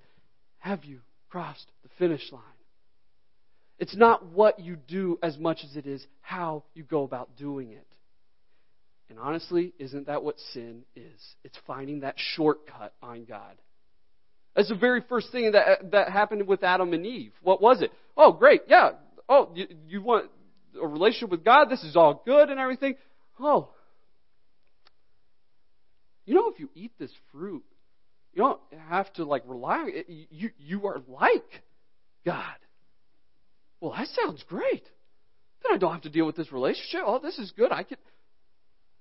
have 0.59 0.85
you 0.85 1.01
crossed 1.29 1.67
the 1.83 1.91
finish 1.99 2.33
line? 2.33 2.43
It's 3.83 3.97
not 3.97 4.25
what 4.27 4.61
you 4.61 4.77
do 4.77 5.19
as 5.25 5.37
much 5.37 5.65
as 5.65 5.75
it 5.75 5.87
is 5.89 6.07
how 6.21 6.63
you 6.73 6.85
go 6.85 7.03
about 7.03 7.37
doing 7.37 7.73
it. 7.73 7.85
And 9.11 9.19
honestly, 9.19 9.73
isn't 9.77 10.07
that 10.07 10.23
what 10.23 10.39
sin 10.53 10.85
is? 10.95 11.21
It's 11.43 11.59
finding 11.67 12.03
that 12.03 12.15
shortcut 12.17 12.95
on 13.03 13.25
God. 13.25 13.57
That's 14.55 14.69
the 14.69 14.77
very 14.77 15.01
first 15.09 15.33
thing 15.33 15.51
that, 15.51 15.91
that 15.91 16.13
happened 16.13 16.47
with 16.47 16.63
Adam 16.63 16.93
and 16.93 17.05
Eve. 17.05 17.33
What 17.43 17.61
was 17.61 17.83
it? 17.83 17.91
Oh, 18.17 18.31
great. 18.31 18.61
Yeah. 18.69 18.91
Oh, 19.29 19.51
you, 19.53 19.67
you 19.89 20.01
want 20.01 20.31
a 20.81 20.87
relationship 20.87 21.31
with 21.31 21.45
God? 21.45 21.69
This 21.69 21.83
is 21.83 21.97
all 21.97 22.23
good 22.25 22.51
and 22.51 22.61
everything. 22.61 22.95
Oh. 23.41 23.71
You 26.25 26.35
know, 26.35 26.51
if 26.51 26.61
you 26.61 26.71
eat 26.77 26.93
this 27.01 27.11
fruit, 27.33 27.65
you 28.33 28.45
don't 28.45 28.61
have 28.89 29.13
to 29.15 29.25
like 29.25 29.43
rely. 29.45 30.05
You 30.07 30.51
you 30.57 30.87
are 30.87 31.01
like 31.09 31.65
God. 32.25 32.45
Well, 33.83 33.95
that 33.97 34.07
sounds 34.23 34.45
great. 34.49 34.85
Then 35.65 35.73
I 35.73 35.77
don't 35.77 35.93
have 35.93 36.03
to 36.03 36.09
deal 36.09 36.25
with 36.25 36.37
this 36.37 36.53
relationship. 36.53 37.01
Oh, 37.05 37.19
this 37.19 37.37
is 37.41 37.51
good. 37.51 37.73
I 37.73 37.83
can. 37.83 37.99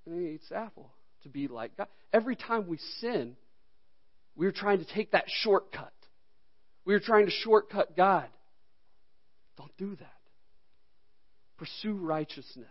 The 0.04 0.40
apple 0.52 0.90
to 1.22 1.28
be 1.28 1.46
like 1.46 1.76
God. 1.76 1.86
Every 2.12 2.34
time 2.34 2.66
we 2.66 2.78
sin, 2.98 3.36
we're 4.34 4.50
trying 4.50 4.80
to 4.80 4.84
take 4.84 5.12
that 5.12 5.26
shortcut. 5.28 5.92
We're 6.84 6.98
trying 6.98 7.26
to 7.26 7.30
shortcut 7.30 7.96
God. 7.96 8.26
Don't 9.56 9.70
do 9.78 9.94
that. 9.94 10.08
Pursue 11.58 11.94
righteousness, 11.94 12.66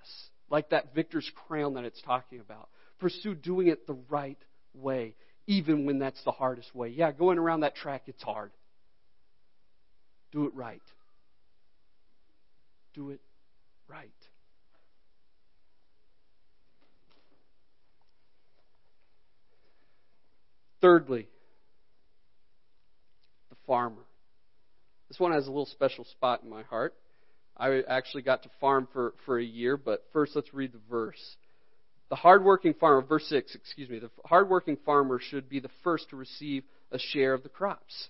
like 0.49 0.71
that 0.71 0.93
victor's 0.93 1.31
crown 1.47 1.75
that 1.75 1.85
it's 1.85 2.01
talking 2.01 2.41
about. 2.41 2.67
Pursue 2.99 3.35
doing 3.35 3.67
it 3.67 3.87
the 3.87 3.97
right 4.09 4.37
way, 4.73 5.15
even 5.47 5.85
when 5.85 5.99
that's 5.99 6.21
the 6.25 6.31
hardest 6.31 6.75
way. 6.75 6.89
Yeah, 6.89 7.13
going 7.13 7.37
around 7.37 7.61
that 7.61 7.75
track, 7.77 8.03
it's 8.07 8.21
hard. 8.21 8.51
Do 10.33 10.45
it 10.45 10.53
right 10.53 10.81
do 12.93 13.11
it 13.11 13.21
right. 13.87 14.09
Thirdly, 20.81 21.27
the 23.49 23.55
farmer. 23.67 24.01
This 25.09 25.19
one 25.19 25.31
has 25.31 25.45
a 25.45 25.49
little 25.49 25.67
special 25.67 26.05
spot 26.05 26.41
in 26.43 26.49
my 26.49 26.63
heart. 26.63 26.95
I 27.57 27.81
actually 27.87 28.23
got 28.23 28.43
to 28.43 28.49
farm 28.59 28.87
for, 28.91 29.13
for 29.25 29.37
a 29.37 29.43
year, 29.43 29.77
but 29.77 30.05
first 30.13 30.35
let's 30.35 30.53
read 30.53 30.73
the 30.73 30.79
verse. 30.89 31.35
The 32.09 32.15
hardworking 32.15 32.73
farmer, 32.73 33.01
verse 33.01 33.25
6, 33.27 33.53
excuse 33.53 33.89
me, 33.89 33.99
the 33.99 34.09
hardworking 34.25 34.77
farmer 34.85 35.19
should 35.19 35.47
be 35.47 35.59
the 35.59 35.69
first 35.83 36.09
to 36.09 36.15
receive 36.15 36.63
a 36.91 36.97
share 36.97 37.33
of 37.33 37.43
the 37.43 37.49
crops. 37.49 38.09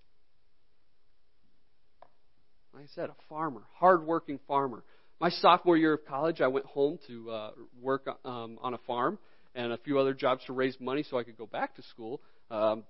Like 2.74 2.84
I 2.86 2.88
said, 2.96 3.10
a 3.10 3.16
farmer, 3.28 3.62
hardworking 3.80 4.40
farmer. 4.48 4.84
My 5.20 5.30
sophomore 5.30 5.76
year 5.76 5.94
of 5.94 6.06
college, 6.06 6.40
I 6.40 6.48
went 6.48 6.66
home 6.66 7.00
to 7.08 7.30
uh, 7.30 7.52
work 7.82 8.08
um, 8.24 8.58
on 8.62 8.74
a 8.74 8.78
farm 8.88 9.20
and 9.54 9.74
a 9.74 9.78
few 9.78 10.00
other 10.00 10.14
jobs 10.14 10.46
to 10.46 10.54
raise 10.54 10.80
money 10.80 11.04
so 11.04 11.20
I 11.20 11.24
could 11.24 11.38
go 11.38 11.46
back 11.46 11.76
to 11.76 11.84
school. 11.84 12.22
Um, 12.50 12.84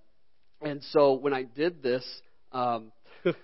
and 0.62 0.84
so 0.92 1.14
when 1.14 1.34
I 1.34 1.44
did 1.44 1.82
this, 1.82 2.06
um, 2.52 2.92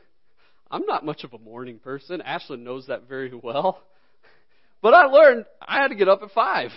I'm 0.71 0.86
not 0.86 1.04
much 1.04 1.23
of 1.23 1.34
a 1.34 1.39
morning 1.39 1.80
person. 1.80 2.21
Ashlyn 2.21 2.60
knows 2.60 2.86
that 2.88 3.08
very 3.08 3.34
well. 3.34 3.82
But 4.80 4.93
I 4.93 5.06
learned 5.06 5.45
I 5.60 5.82
had 5.82 5.88
to 5.88 5.95
get 5.95 6.08
up 6.08 6.21
at 6.21 6.30
five. 6.32 6.69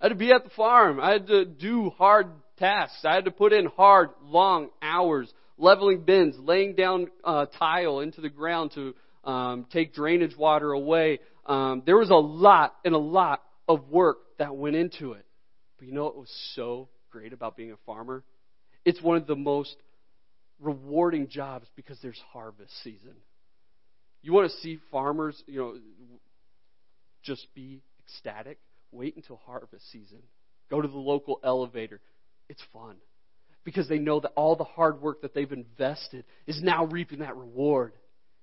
I 0.00 0.04
had 0.04 0.10
to 0.10 0.14
be 0.14 0.30
at 0.30 0.44
the 0.44 0.50
farm. 0.50 1.00
I 1.00 1.10
had 1.10 1.26
to 1.26 1.44
do 1.44 1.90
hard 1.90 2.28
tasks. 2.60 3.04
I 3.04 3.16
had 3.16 3.24
to 3.24 3.32
put 3.32 3.52
in 3.52 3.66
hard, 3.66 4.10
long 4.22 4.68
hours, 4.80 5.28
leveling 5.58 6.02
bins, 6.04 6.36
laying 6.38 6.74
down 6.74 7.08
uh, 7.24 7.46
tile 7.58 8.00
into 8.00 8.20
the 8.20 8.28
ground 8.28 8.72
to 8.74 8.94
um, 9.24 9.66
take 9.72 9.94
drainage 9.94 10.36
water 10.36 10.72
away. 10.72 11.20
Um, 11.46 11.82
there 11.86 11.96
was 11.96 12.10
a 12.10 12.14
lot 12.14 12.74
and 12.84 12.94
a 12.94 12.98
lot 12.98 13.42
of 13.68 13.88
work 13.88 14.18
that 14.38 14.54
went 14.56 14.76
into 14.76 15.12
it. 15.12 15.24
But 15.78 15.88
you 15.88 15.94
know 15.94 16.04
what 16.04 16.16
was 16.16 16.52
so 16.54 16.88
great 17.10 17.32
about 17.32 17.56
being 17.56 17.72
a 17.72 17.76
farmer? 17.86 18.24
It's 18.84 19.00
one 19.00 19.16
of 19.16 19.26
the 19.26 19.36
most 19.36 19.76
rewarding 20.60 21.28
jobs 21.28 21.66
because 21.76 21.98
there's 22.02 22.20
harvest 22.32 22.72
season. 22.82 23.14
You 24.22 24.32
want 24.32 24.50
to 24.50 24.56
see 24.58 24.78
farmers, 24.90 25.40
you 25.46 25.58
know, 25.58 25.74
just 27.22 27.46
be 27.54 27.82
ecstatic? 28.00 28.58
Wait 28.92 29.16
until 29.16 29.40
harvest 29.46 29.90
season. 29.90 30.18
Go 30.70 30.80
to 30.80 30.88
the 30.88 30.98
local 30.98 31.40
elevator. 31.42 32.00
It's 32.48 32.62
fun 32.72 32.96
because 33.64 33.88
they 33.88 33.98
know 33.98 34.20
that 34.20 34.32
all 34.34 34.56
the 34.56 34.64
hard 34.64 35.00
work 35.00 35.22
that 35.22 35.34
they've 35.34 35.52
invested 35.52 36.24
is 36.46 36.60
now 36.62 36.86
reaping 36.86 37.20
that 37.20 37.36
reward. 37.36 37.92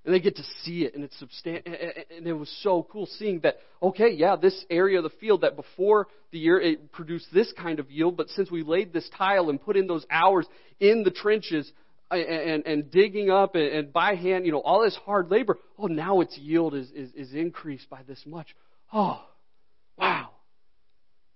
And 0.06 0.14
they 0.14 0.22
get 0.22 0.38
to 0.38 0.44
see 0.64 0.86
it, 0.86 0.96
and 0.96 1.04
it's 1.04 1.18
substantial. 1.20 1.74
And 2.16 2.26
it 2.26 2.34
was 2.34 2.50
so 2.64 2.88
cool 2.90 3.06
seeing 3.06 3.42
that, 3.42 3.58
okay, 3.84 4.12
yeah, 4.12 4.38
this 4.38 4.66
area 4.70 4.98
of 4.98 5.04
the 5.04 5.10
field 5.20 5.42
that 5.42 5.56
before 5.58 6.08
the 6.32 6.40
year 6.40 6.60
it 6.60 6.92
produced 6.92 7.28
this 7.34 7.52
kind 7.58 7.80
of 7.80 7.92
yield, 7.92 8.16
but 8.16 8.30
since 8.30 8.50
we 8.50 8.64
laid 8.64 8.94
this 8.94 9.10
tile 9.18 9.50
and 9.50 9.62
put 9.62 9.76
in 9.76 9.88
those 9.88 10.06
hours 10.10 10.48
in 10.80 11.04
the 11.04 11.12
trenches, 11.12 11.70
and, 12.12 12.66
and 12.66 12.92
digging 12.92 13.30
up 13.30 13.56
and, 13.56 13.66
and 13.66 13.94
by 13.94 14.16
hand, 14.16 14.46
you 14.46 14.52
know, 14.52 14.62
all 14.62 14.82
this 14.82 14.98
hard 15.06 15.30
labor. 15.30 15.58
Oh, 15.78 15.88
now 15.88 16.22
its 16.22 16.38
yield 16.38 16.74
is, 16.74 16.90
is, 16.92 17.12
is 17.14 17.34
increased 17.34 17.90
by 17.90 18.02
this 18.08 18.22
much. 18.26 18.56
Oh, 18.92 19.24
wow. 19.98 20.30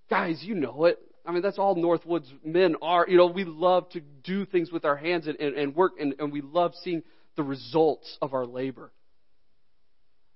Guys, 0.10 0.42
you 0.42 0.56
know 0.56 0.86
it. 0.86 1.00
I 1.26 1.32
mean, 1.32 1.42
that's 1.42 1.58
all 1.58 1.76
Northwoods 1.76 2.28
men 2.44 2.76
are. 2.82 3.06
You 3.08 3.18
know, 3.18 3.28
we 3.28 3.46
love 3.46 3.90
to 3.92 4.02
do 4.24 4.46
things 4.46 4.72
with 4.72 4.84
our 4.84 4.98
hands 4.98 5.28
and, 5.28 5.40
and, 5.40 5.56
and 5.56 5.76
work, 5.76 5.94
and, 6.00 6.16
and 6.20 6.32
we 6.32 6.42
love 6.42 6.74
seeing 6.84 7.04
the 7.36 7.44
results 7.44 8.18
of 8.22 8.34
our 8.34 8.46
labor. 8.46 8.92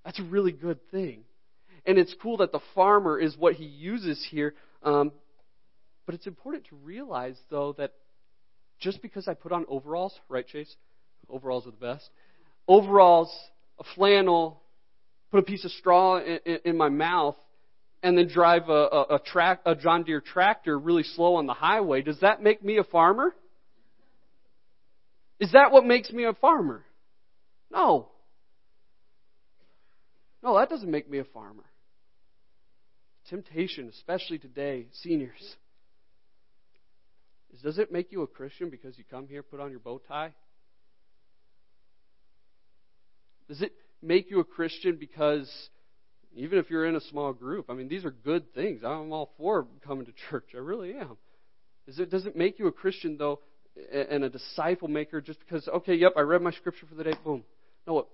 That's 0.05 0.19
a 0.19 0.23
really 0.23 0.53
good 0.53 0.79
thing. 0.89 1.23
And 1.85 1.97
it's 1.97 2.15
cool 2.21 2.37
that 2.37 2.51
the 2.51 2.61
farmer 2.73 3.19
is 3.19 3.35
what 3.37 3.55
he 3.55 3.65
uses 3.65 4.25
here. 4.29 4.55
Um, 4.83 5.11
but 6.05 6.15
it's 6.15 6.27
important 6.27 6.65
to 6.67 6.75
realize, 6.77 7.37
though, 7.49 7.73
that 7.77 7.93
just 8.79 9.01
because 9.01 9.27
I 9.27 9.33
put 9.33 9.51
on 9.51 9.65
overalls, 9.67 10.17
right, 10.29 10.47
Chase? 10.47 10.73
Overalls 11.29 11.67
are 11.67 11.71
the 11.71 11.77
best. 11.77 12.09
Overalls, 12.67 13.33
a 13.79 13.83
flannel, 13.95 14.61
put 15.31 15.39
a 15.39 15.43
piece 15.43 15.65
of 15.65 15.71
straw 15.71 16.17
in, 16.17 16.39
in, 16.45 16.59
in 16.63 16.77
my 16.77 16.89
mouth, 16.89 17.35
and 18.03 18.17
then 18.17 18.27
drive 18.27 18.69
a, 18.69 18.71
a, 18.71 19.01
a, 19.15 19.59
a 19.65 19.75
John 19.75 20.03
Deere 20.03 20.21
tractor 20.21 20.77
really 20.77 21.03
slow 21.03 21.35
on 21.35 21.45
the 21.45 21.53
highway, 21.53 22.01
does 22.01 22.19
that 22.21 22.41
make 22.41 22.63
me 22.63 22.77
a 22.77 22.83
farmer? 22.83 23.33
Is 25.39 25.51
that 25.53 25.71
what 25.71 25.85
makes 25.85 26.11
me 26.11 26.25
a 26.25 26.33
farmer? 26.33 26.83
No. 27.71 28.09
No, 30.43 30.57
that 30.57 30.69
doesn't 30.69 30.89
make 30.89 31.09
me 31.09 31.19
a 31.19 31.23
farmer. 31.25 31.65
Temptation, 33.29 33.89
especially 33.89 34.39
today, 34.39 34.87
seniors 35.01 35.55
is 37.53 37.61
does 37.61 37.77
it 37.77 37.91
make 37.91 38.11
you 38.11 38.21
a 38.21 38.27
Christian 38.27 38.69
because 38.69 38.97
you 38.97 39.03
come 39.09 39.27
here, 39.27 39.41
put 39.41 39.59
on 39.59 39.71
your 39.71 39.79
bow 39.79 39.99
tie? 40.07 40.33
Does 43.47 43.61
it 43.61 43.73
make 44.01 44.29
you 44.29 44.39
a 44.39 44.43
Christian 44.43 44.97
because 44.99 45.49
even 46.39 46.59
if 46.59 46.69
you're 46.69 46.85
in 46.85 46.95
a 46.95 47.01
small 47.01 47.33
group, 47.33 47.69
I 47.69 47.73
mean, 47.73 47.87
these 47.87 48.05
are 48.05 48.11
good 48.11 48.53
things. 48.53 48.81
I'm 48.83 49.11
all 49.11 49.31
for 49.37 49.67
coming 49.85 50.05
to 50.05 50.13
church. 50.29 50.49
I 50.53 50.59
really 50.59 50.93
am. 50.93 51.17
Is 51.87 51.99
it, 51.99 52.09
does 52.09 52.25
it 52.25 52.35
make 52.35 52.59
you 52.59 52.67
a 52.67 52.71
Christian, 52.71 53.17
though, 53.17 53.39
and 53.91 54.23
a 54.23 54.29
disciple 54.29 54.87
maker 54.87 55.21
just 55.21 55.39
because, 55.39 55.67
okay, 55.67 55.95
yep, 55.95 56.13
I 56.17 56.21
read 56.21 56.41
my 56.41 56.51
scripture 56.51 56.85
for 56.87 56.95
the 56.95 57.03
day, 57.03 57.13
boom. 57.23 57.43
No, 57.85 57.93
what, 57.93 58.07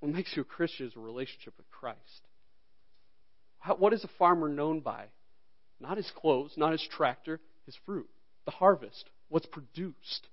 what 0.00 0.12
makes 0.12 0.36
you 0.36 0.42
a 0.42 0.44
Christian 0.44 0.86
is 0.86 0.92
a 0.96 1.00
relationship 1.00 1.54
with 1.56 1.68
Christ. 1.70 1.98
How, 3.58 3.74
what 3.76 3.92
is 3.92 4.04
a 4.04 4.10
farmer 4.18 4.48
known 4.48 4.80
by? 4.80 5.06
Not 5.80 5.96
his 5.96 6.10
clothes, 6.14 6.52
not 6.56 6.72
his 6.72 6.86
tractor, 6.90 7.40
his 7.66 7.76
fruit 7.86 8.08
the 8.44 8.50
harvest, 8.50 9.08
what's 9.28 9.46
produced. 9.46 10.26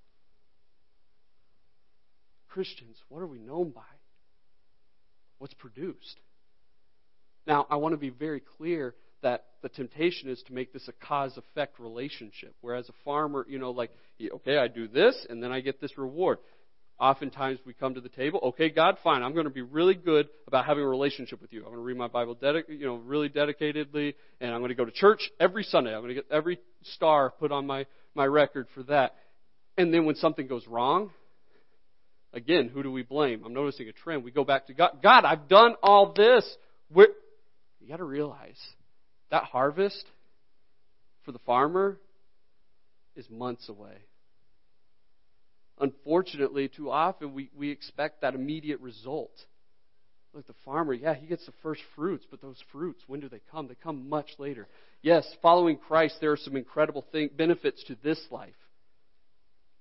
Christians, 2.49 2.97
what 3.09 3.19
are 3.19 3.27
we 3.27 3.37
known 3.37 3.69
by? 3.69 3.81
What's 5.37 5.53
produced? 5.53 6.19
Now, 7.47 7.65
I 7.69 7.77
want 7.77 7.93
to 7.93 7.97
be 7.97 8.09
very 8.09 8.41
clear 8.41 8.93
that 9.23 9.45
the 9.63 9.69
temptation 9.69 10.29
is 10.29 10.43
to 10.47 10.53
make 10.53 10.73
this 10.73 10.87
a 10.87 11.05
cause 11.05 11.37
effect 11.37 11.79
relationship. 11.79 12.53
Whereas 12.61 12.87
a 12.89 12.93
farmer, 13.03 13.45
you 13.49 13.57
know, 13.57 13.71
like, 13.71 13.91
okay, 14.21 14.57
I 14.57 14.67
do 14.67 14.87
this 14.87 15.25
and 15.29 15.41
then 15.41 15.51
I 15.51 15.61
get 15.61 15.81
this 15.81 15.97
reward. 15.97 16.39
Oftentimes 16.99 17.59
we 17.65 17.73
come 17.73 17.93
to 17.93 18.01
the 18.01 18.09
table, 18.09 18.39
okay, 18.43 18.69
God, 18.69 18.97
fine, 19.03 19.21
I'm 19.21 19.33
going 19.33 19.45
to 19.45 19.51
be 19.51 19.61
really 19.61 19.93
good 19.93 20.29
about 20.47 20.65
having 20.65 20.83
a 20.83 20.87
relationship 20.87 21.41
with 21.41 21.53
you. 21.53 21.59
I'm 21.59 21.67
going 21.67 21.77
to 21.77 21.83
read 21.83 21.97
my 21.97 22.07
Bible, 22.07 22.35
you 22.69 22.87
know, 22.87 22.95
really 22.95 23.29
dedicatedly, 23.29 24.15
and 24.41 24.51
I'm 24.51 24.61
going 24.61 24.69
to 24.69 24.75
go 24.75 24.85
to 24.85 24.91
church 24.91 25.29
every 25.39 25.63
Sunday. 25.63 25.93
I'm 25.93 26.01
going 26.01 26.15
to 26.15 26.15
get 26.15 26.25
every 26.31 26.59
star 26.95 27.29
put 27.29 27.51
on 27.51 27.67
my 27.67 27.85
my 28.15 28.25
record 28.25 28.67
for 28.73 28.81
that. 28.83 29.13
And 29.77 29.93
then 29.93 30.05
when 30.05 30.15
something 30.15 30.47
goes 30.47 30.65
wrong, 30.67 31.11
again, 32.33 32.67
who 32.73 32.81
do 32.81 32.91
we 32.91 33.03
blame? 33.03 33.43
I'm 33.45 33.53
noticing 33.53 33.87
a 33.87 33.91
trend. 33.91 34.23
We 34.23 34.31
go 34.31 34.43
back 34.43 34.67
to 34.67 34.73
God. 34.73 34.97
God, 35.03 35.23
I've 35.23 35.47
done 35.47 35.75
all 35.83 36.13
this. 36.13 36.43
Where, 36.91 37.09
you 37.79 37.87
got 37.87 37.97
to 37.97 38.03
realize 38.03 38.59
that 39.31 39.43
harvest 39.43 40.05
for 41.23 41.31
the 41.31 41.39
farmer 41.39 41.99
is 43.15 43.29
months 43.29 43.69
away. 43.69 43.97
Unfortunately, 45.79 46.69
too 46.69 46.89
often 46.89 47.33
we, 47.33 47.49
we 47.55 47.69
expect 47.69 48.21
that 48.21 48.33
immediate 48.33 48.79
result. 48.79 49.31
Look, 50.33 50.47
the 50.47 50.53
farmer, 50.65 50.93
yeah, 50.93 51.13
he 51.13 51.27
gets 51.27 51.45
the 51.45 51.53
first 51.61 51.81
fruits, 51.95 52.25
but 52.29 52.41
those 52.41 52.61
fruits, 52.71 53.03
when 53.07 53.19
do 53.19 53.29
they 53.29 53.41
come? 53.51 53.67
They 53.67 53.75
come 53.75 54.09
much 54.09 54.27
later. 54.37 54.67
Yes, 55.01 55.27
following 55.41 55.77
Christ, 55.77 56.17
there 56.19 56.31
are 56.31 56.37
some 56.37 56.55
incredible 56.55 57.05
thing, 57.11 57.29
benefits 57.35 57.83
to 57.85 57.97
this 58.03 58.19
life. 58.31 58.53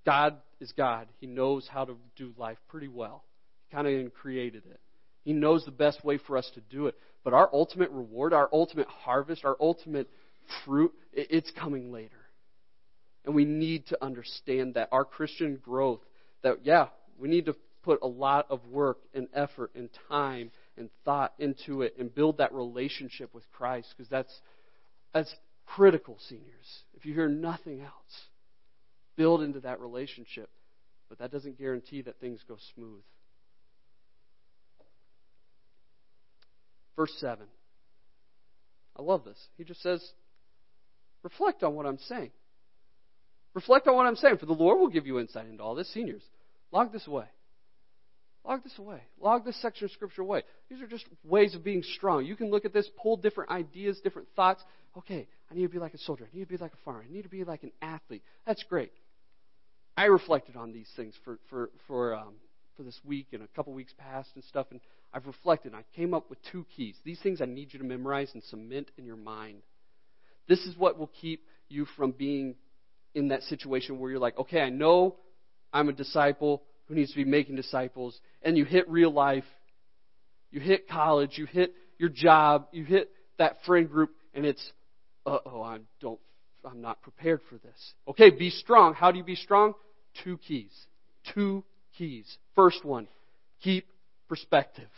God 0.04 0.36
is 0.60 0.72
God. 0.76 1.08
He 1.18 1.26
knows 1.26 1.68
how 1.70 1.84
to 1.84 1.96
do 2.16 2.32
life 2.38 2.58
pretty 2.68 2.88
well. 2.88 3.24
He 3.68 3.74
kind 3.74 3.86
of 3.86 4.14
created 4.14 4.62
it. 4.66 4.80
He 5.26 5.32
knows 5.32 5.64
the 5.64 5.72
best 5.72 6.04
way 6.04 6.18
for 6.18 6.36
us 6.38 6.48
to 6.54 6.60
do 6.60 6.86
it. 6.86 6.94
But 7.24 7.34
our 7.34 7.50
ultimate 7.52 7.90
reward, 7.90 8.32
our 8.32 8.48
ultimate 8.52 8.86
harvest, 8.86 9.44
our 9.44 9.56
ultimate 9.58 10.08
fruit, 10.64 10.92
it's 11.12 11.50
coming 11.50 11.90
later. 11.90 12.14
And 13.24 13.34
we 13.34 13.44
need 13.44 13.88
to 13.88 13.98
understand 14.00 14.74
that 14.74 14.88
our 14.92 15.04
Christian 15.04 15.56
growth, 15.56 15.98
that, 16.44 16.58
yeah, 16.62 16.86
we 17.18 17.26
need 17.26 17.46
to 17.46 17.56
put 17.82 17.98
a 18.02 18.06
lot 18.06 18.46
of 18.50 18.64
work 18.66 18.98
and 19.14 19.26
effort 19.34 19.72
and 19.74 19.90
time 20.08 20.52
and 20.76 20.90
thought 21.04 21.32
into 21.40 21.82
it 21.82 21.96
and 21.98 22.14
build 22.14 22.38
that 22.38 22.52
relationship 22.52 23.34
with 23.34 23.42
Christ 23.50 23.88
because 23.96 24.08
that's 24.08 24.40
that's 25.12 25.34
critical, 25.66 26.18
seniors. 26.28 26.84
If 26.94 27.04
you 27.04 27.14
hear 27.14 27.28
nothing 27.28 27.80
else, 27.80 28.26
build 29.16 29.42
into 29.42 29.58
that 29.60 29.80
relationship. 29.80 30.50
But 31.08 31.18
that 31.18 31.32
doesn't 31.32 31.58
guarantee 31.58 32.02
that 32.02 32.20
things 32.20 32.44
go 32.46 32.58
smooth. 32.76 33.02
Verse 36.96 37.12
7. 37.18 37.46
I 38.98 39.02
love 39.02 39.24
this. 39.24 39.38
He 39.58 39.64
just 39.64 39.82
says, 39.82 40.02
reflect 41.22 41.62
on 41.62 41.74
what 41.74 41.86
I'm 41.86 41.98
saying. 41.98 42.30
Reflect 43.54 43.86
on 43.88 43.94
what 43.94 44.06
I'm 44.06 44.16
saying, 44.16 44.38
for 44.38 44.46
the 44.46 44.52
Lord 44.52 44.78
will 44.78 44.88
give 44.88 45.06
you 45.06 45.18
insight 45.18 45.46
into 45.46 45.62
all 45.62 45.74
this. 45.74 45.92
Seniors, 45.92 46.22
log 46.72 46.92
this 46.92 47.06
away. 47.06 47.26
Log 48.46 48.62
this 48.62 48.78
away. 48.78 49.00
Log 49.20 49.44
this 49.44 49.60
section 49.60 49.86
of 49.86 49.90
Scripture 49.90 50.22
away. 50.22 50.42
These 50.70 50.80
are 50.80 50.86
just 50.86 51.04
ways 51.24 51.54
of 51.54 51.64
being 51.64 51.82
strong. 51.82 52.24
You 52.24 52.36
can 52.36 52.50
look 52.50 52.64
at 52.64 52.72
this, 52.72 52.88
pull 53.02 53.16
different 53.16 53.50
ideas, 53.50 54.00
different 54.02 54.28
thoughts. 54.36 54.62
Okay, 54.96 55.26
I 55.50 55.54
need 55.54 55.62
to 55.62 55.68
be 55.68 55.78
like 55.78 55.94
a 55.94 55.98
soldier. 55.98 56.28
I 56.32 56.36
need 56.36 56.44
to 56.44 56.50
be 56.50 56.56
like 56.56 56.72
a 56.72 56.84
farmer. 56.84 57.04
I 57.06 57.12
need 57.12 57.22
to 57.22 57.28
be 57.28 57.44
like 57.44 57.64
an 57.64 57.72
athlete. 57.82 58.22
That's 58.46 58.62
great. 58.62 58.92
I 59.96 60.04
reflected 60.04 60.56
on 60.56 60.72
these 60.72 60.88
things 60.96 61.14
for, 61.24 61.38
for, 61.48 61.70
for 61.86 62.14
um, 62.14 62.34
for 62.76 62.82
this 62.82 62.98
week 63.04 63.28
and 63.32 63.42
a 63.42 63.48
couple 63.48 63.72
weeks 63.72 63.94
past 63.96 64.30
and 64.34 64.44
stuff, 64.44 64.66
and 64.70 64.80
I've 65.12 65.26
reflected. 65.26 65.72
And 65.72 65.76
I 65.76 65.84
came 65.96 66.14
up 66.14 66.28
with 66.30 66.38
two 66.50 66.66
keys. 66.76 66.96
These 67.04 67.20
things 67.20 67.40
I 67.40 67.46
need 67.46 67.72
you 67.72 67.78
to 67.78 67.84
memorize 67.84 68.30
and 68.34 68.42
cement 68.44 68.90
in 68.98 69.06
your 69.06 69.16
mind. 69.16 69.62
This 70.48 70.60
is 70.60 70.76
what 70.76 70.98
will 70.98 71.10
keep 71.20 71.44
you 71.68 71.86
from 71.96 72.12
being 72.12 72.54
in 73.14 73.28
that 73.28 73.42
situation 73.44 73.98
where 73.98 74.10
you're 74.10 74.20
like, 74.20 74.38
okay, 74.38 74.60
I 74.60 74.70
know 74.70 75.16
I'm 75.72 75.88
a 75.88 75.92
disciple 75.92 76.62
who 76.86 76.94
needs 76.94 77.10
to 77.10 77.16
be 77.16 77.24
making 77.24 77.56
disciples, 77.56 78.20
and 78.42 78.56
you 78.56 78.64
hit 78.64 78.88
real 78.88 79.10
life, 79.10 79.44
you 80.52 80.60
hit 80.60 80.88
college, 80.88 81.32
you 81.36 81.46
hit 81.46 81.74
your 81.98 82.08
job, 82.08 82.68
you 82.72 82.84
hit 82.84 83.10
that 83.38 83.56
friend 83.66 83.90
group, 83.90 84.10
and 84.34 84.46
it's, 84.46 84.72
uh 85.24 85.38
oh, 85.44 85.62
I 85.62 85.78
don't, 86.00 86.20
I'm 86.64 86.80
not 86.80 87.02
prepared 87.02 87.40
for 87.48 87.56
this. 87.56 87.94
Okay, 88.06 88.30
be 88.30 88.50
strong. 88.50 88.94
How 88.94 89.10
do 89.10 89.18
you 89.18 89.24
be 89.24 89.34
strong? 89.34 89.74
Two 90.22 90.38
keys. 90.38 90.72
Two 91.34 91.64
keys. 91.98 92.38
First 92.56 92.84
one, 92.84 93.06
keep 93.62 93.86
perspective. 94.28 94.88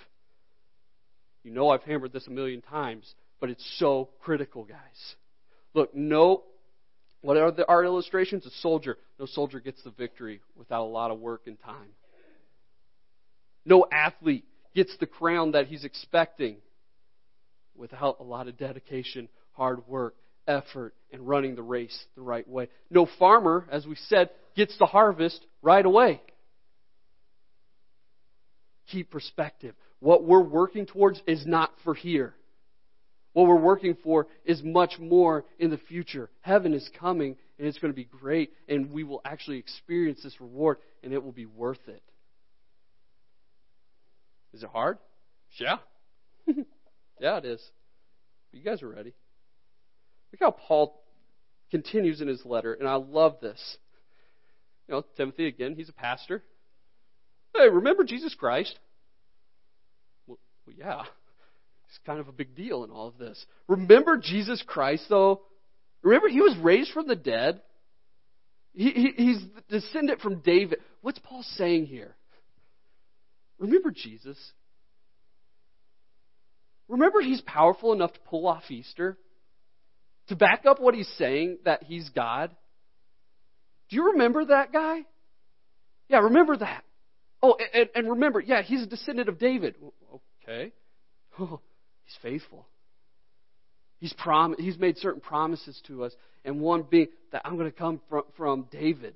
You 1.42 1.50
know 1.50 1.68
I've 1.68 1.82
hammered 1.82 2.12
this 2.12 2.26
a 2.26 2.30
million 2.30 2.62
times, 2.62 3.14
but 3.40 3.50
it's 3.50 3.64
so 3.78 4.08
critical, 4.20 4.64
guys. 4.64 5.14
Look, 5.74 5.94
no, 5.94 6.44
what 7.20 7.36
are 7.36 7.50
the 7.50 7.66
art 7.68 7.84
illustrations? 7.84 8.46
A 8.46 8.50
soldier. 8.62 8.96
No 9.18 9.26
soldier 9.26 9.60
gets 9.60 9.82
the 9.82 9.90
victory 9.90 10.40
without 10.56 10.84
a 10.84 10.88
lot 10.88 11.10
of 11.10 11.18
work 11.18 11.42
and 11.46 11.60
time. 11.60 11.90
No 13.64 13.86
athlete 13.90 14.44
gets 14.74 14.96
the 14.98 15.06
crown 15.06 15.52
that 15.52 15.66
he's 15.66 15.84
expecting 15.84 16.56
without 17.76 18.20
a 18.20 18.22
lot 18.22 18.48
of 18.48 18.56
dedication, 18.56 19.28
hard 19.52 19.86
work, 19.86 20.14
effort, 20.46 20.94
and 21.12 21.26
running 21.26 21.54
the 21.54 21.62
race 21.62 22.06
the 22.14 22.22
right 22.22 22.48
way. 22.48 22.68
No 22.90 23.08
farmer, 23.18 23.66
as 23.70 23.86
we 23.86 23.96
said, 24.08 24.30
gets 24.56 24.76
the 24.78 24.86
harvest 24.86 25.44
right 25.60 25.84
away. 25.84 26.20
Keep 28.90 29.10
perspective. 29.10 29.74
What 30.00 30.24
we're 30.24 30.42
working 30.42 30.86
towards 30.86 31.20
is 31.26 31.46
not 31.46 31.72
for 31.84 31.94
here. 31.94 32.34
What 33.32 33.46
we're 33.46 33.56
working 33.56 33.96
for 34.02 34.26
is 34.44 34.62
much 34.62 34.98
more 34.98 35.44
in 35.58 35.70
the 35.70 35.78
future. 35.78 36.30
Heaven 36.40 36.74
is 36.74 36.88
coming, 36.98 37.36
and 37.58 37.68
it's 37.68 37.78
going 37.78 37.92
to 37.92 37.96
be 37.96 38.04
great, 38.04 38.52
and 38.68 38.90
we 38.90 39.04
will 39.04 39.20
actually 39.24 39.58
experience 39.58 40.22
this 40.22 40.40
reward, 40.40 40.78
and 41.02 41.12
it 41.12 41.22
will 41.22 41.32
be 41.32 41.46
worth 41.46 41.86
it. 41.86 42.02
Is 44.52 44.62
it 44.62 44.70
hard? 44.70 44.98
Yeah. 45.58 45.76
yeah, 47.20 47.36
it 47.36 47.44
is. 47.44 47.62
You 48.52 48.62
guys 48.62 48.82
are 48.82 48.88
ready. 48.88 49.12
Look 50.32 50.40
how 50.40 50.50
Paul 50.50 51.02
continues 51.70 52.20
in 52.20 52.28
his 52.28 52.44
letter, 52.44 52.74
and 52.74 52.88
I 52.88 52.94
love 52.94 53.36
this. 53.40 53.76
You 54.88 54.94
know, 54.94 55.04
Timothy, 55.16 55.46
again, 55.46 55.74
he's 55.76 55.88
a 55.88 55.92
pastor. 55.92 56.42
Hey, 57.54 57.68
remember 57.68 58.04
Jesus 58.04 58.34
Christ? 58.34 58.78
Well, 60.26 60.38
well 60.66 60.76
yeah. 60.76 61.02
It's 61.88 61.98
kind 62.04 62.20
of 62.20 62.28
a 62.28 62.32
big 62.32 62.54
deal 62.54 62.84
in 62.84 62.90
all 62.90 63.08
of 63.08 63.16
this. 63.18 63.44
Remember 63.66 64.18
Jesus 64.18 64.62
Christ, 64.66 65.06
though? 65.08 65.40
Remember, 66.02 66.28
he 66.28 66.40
was 66.40 66.56
raised 66.62 66.92
from 66.92 67.06
the 67.06 67.16
dead. 67.16 67.62
He, 68.74 68.90
he, 68.90 69.12
he's 69.16 69.40
the 69.40 69.80
descendant 69.80 70.20
from 70.20 70.40
David. 70.40 70.80
What's 71.00 71.18
Paul 71.18 71.42
saying 71.56 71.86
here? 71.86 72.14
Remember 73.58 73.90
Jesus? 73.90 74.38
Remember, 76.88 77.20
he's 77.20 77.40
powerful 77.40 77.92
enough 77.92 78.12
to 78.12 78.20
pull 78.20 78.46
off 78.46 78.70
Easter? 78.70 79.18
To 80.28 80.36
back 80.36 80.66
up 80.66 80.80
what 80.80 80.94
he's 80.94 81.10
saying, 81.16 81.58
that 81.64 81.82
he's 81.84 82.08
God? 82.10 82.50
Do 83.88 83.96
you 83.96 84.12
remember 84.12 84.44
that 84.44 84.72
guy? 84.72 85.00
Yeah, 86.08 86.18
remember 86.18 86.56
that. 86.58 86.84
Oh, 87.42 87.56
and, 87.72 87.88
and 87.94 88.10
remember, 88.10 88.40
yeah, 88.40 88.62
he's 88.62 88.82
a 88.82 88.86
descendant 88.86 89.28
of 89.28 89.38
David. 89.38 89.76
Okay. 90.44 90.72
Oh, 91.40 91.60
He's 92.04 92.16
faithful. 92.20 92.66
He's, 93.98 94.12
prom- 94.14 94.56
he's 94.58 94.78
made 94.78 94.96
certain 94.96 95.20
promises 95.20 95.80
to 95.86 96.02
us, 96.02 96.12
and 96.44 96.60
one 96.60 96.84
being 96.90 97.08
that 97.32 97.42
I'm 97.44 97.56
going 97.56 97.70
to 97.70 97.76
come 97.76 98.00
from, 98.08 98.22
from 98.36 98.66
David. 98.72 99.14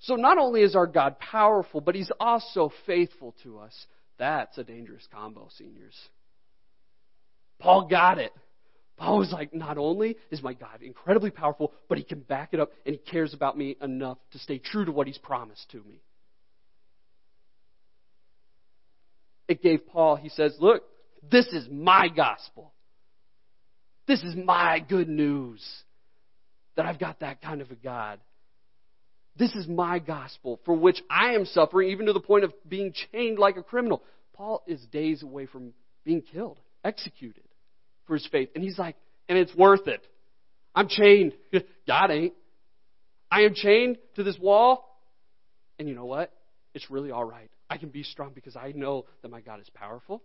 So 0.00 0.16
not 0.16 0.38
only 0.38 0.62
is 0.62 0.74
our 0.74 0.88
God 0.88 1.20
powerful, 1.20 1.80
but 1.80 1.94
he's 1.94 2.10
also 2.18 2.72
faithful 2.86 3.34
to 3.44 3.60
us. 3.60 3.86
That's 4.18 4.58
a 4.58 4.64
dangerous 4.64 5.06
combo, 5.12 5.48
seniors. 5.56 5.94
Paul 7.60 7.86
got 7.86 8.18
it. 8.18 8.32
Paul 9.02 9.18
was 9.18 9.32
like, 9.32 9.52
not 9.52 9.78
only 9.78 10.16
is 10.30 10.42
my 10.42 10.54
God 10.54 10.80
incredibly 10.80 11.30
powerful, 11.30 11.72
but 11.88 11.98
he 11.98 12.04
can 12.04 12.20
back 12.20 12.50
it 12.52 12.60
up 12.60 12.72
and 12.86 12.94
he 12.94 12.98
cares 12.98 13.34
about 13.34 13.58
me 13.58 13.76
enough 13.82 14.18
to 14.32 14.38
stay 14.38 14.58
true 14.58 14.84
to 14.84 14.92
what 14.92 15.06
he's 15.06 15.18
promised 15.18 15.70
to 15.72 15.78
me. 15.78 16.00
it 19.52 19.62
gave 19.62 19.86
Paul, 19.86 20.16
he 20.16 20.30
says, 20.30 20.56
Look, 20.58 20.82
this 21.30 21.46
is 21.48 21.68
my 21.70 22.08
gospel. 22.08 22.72
This 24.08 24.22
is 24.22 24.34
my 24.34 24.80
good 24.80 25.08
news 25.08 25.62
that 26.76 26.86
I've 26.86 26.98
got 26.98 27.20
that 27.20 27.40
kind 27.40 27.60
of 27.60 27.70
a 27.70 27.76
God. 27.76 28.18
This 29.36 29.54
is 29.54 29.68
my 29.68 29.98
gospel 29.98 30.60
for 30.64 30.74
which 30.74 31.00
I 31.08 31.34
am 31.34 31.44
suffering, 31.44 31.90
even 31.90 32.06
to 32.06 32.12
the 32.12 32.20
point 32.20 32.44
of 32.44 32.52
being 32.68 32.92
chained 33.12 33.38
like 33.38 33.56
a 33.56 33.62
criminal. 33.62 34.02
Paul 34.32 34.62
is 34.66 34.80
days 34.86 35.22
away 35.22 35.46
from 35.46 35.72
being 36.04 36.22
killed, 36.22 36.58
executed 36.84 37.44
for 38.06 38.14
his 38.14 38.26
faith. 38.30 38.50
And 38.54 38.62
he's 38.62 38.78
like, 38.78 38.96
and 39.28 39.38
it's 39.38 39.54
worth 39.54 39.86
it. 39.88 40.06
I'm 40.74 40.88
chained. 40.88 41.32
God 41.86 42.10
ain't. 42.10 42.34
I 43.30 43.42
am 43.42 43.54
chained 43.54 43.98
to 44.16 44.22
this 44.22 44.38
wall. 44.38 45.00
And 45.78 45.88
you 45.88 45.94
know 45.94 46.04
what? 46.04 46.32
It's 46.74 46.90
really 46.90 47.10
all 47.10 47.24
right. 47.24 47.50
I 47.68 47.78
can 47.78 47.88
be 47.88 48.02
strong 48.02 48.32
because 48.34 48.56
I 48.56 48.72
know 48.72 49.06
that 49.22 49.30
my 49.30 49.40
God 49.40 49.60
is 49.60 49.68
powerful 49.74 50.22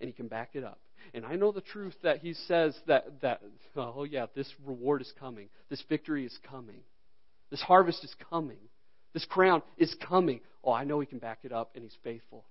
and 0.00 0.08
He 0.08 0.12
can 0.12 0.28
back 0.28 0.50
it 0.54 0.64
up. 0.64 0.80
And 1.14 1.24
I 1.24 1.36
know 1.36 1.52
the 1.52 1.60
truth 1.60 1.94
that 2.02 2.18
He 2.18 2.34
says 2.34 2.76
that, 2.86 3.20
that 3.22 3.42
oh, 3.76 4.04
yeah, 4.04 4.26
this 4.34 4.50
reward 4.64 5.02
is 5.02 5.12
coming. 5.18 5.48
This 5.68 5.82
victory 5.88 6.24
is 6.24 6.36
coming. 6.48 6.80
This 7.50 7.60
harvest 7.60 8.02
is 8.04 8.14
coming. 8.30 8.58
This 9.12 9.24
crown 9.24 9.62
is 9.78 9.94
coming. 10.08 10.40
Oh, 10.64 10.72
I 10.72 10.84
know 10.84 11.00
He 11.00 11.06
can 11.06 11.18
back 11.18 11.40
it 11.44 11.52
up 11.52 11.72
and 11.74 11.84
He's 11.84 11.96
faithful. 12.02 12.44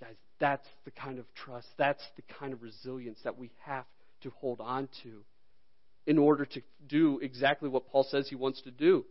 Guys, 0.00 0.14
that's 0.40 0.66
the 0.84 0.90
kind 0.90 1.18
of 1.18 1.26
trust, 1.34 1.68
that's 1.76 2.02
the 2.16 2.22
kind 2.38 2.52
of 2.52 2.62
resilience 2.62 3.18
that 3.24 3.38
we 3.38 3.50
have 3.64 3.84
to 4.22 4.30
hold 4.40 4.60
on 4.60 4.88
to 5.02 5.22
in 6.06 6.18
order 6.18 6.44
to 6.46 6.62
do 6.88 7.18
exactly 7.20 7.68
what 7.68 7.86
Paul 7.88 8.04
says 8.04 8.28
he 8.28 8.36
wants 8.36 8.62
to 8.62 8.70
do. 8.70 9.04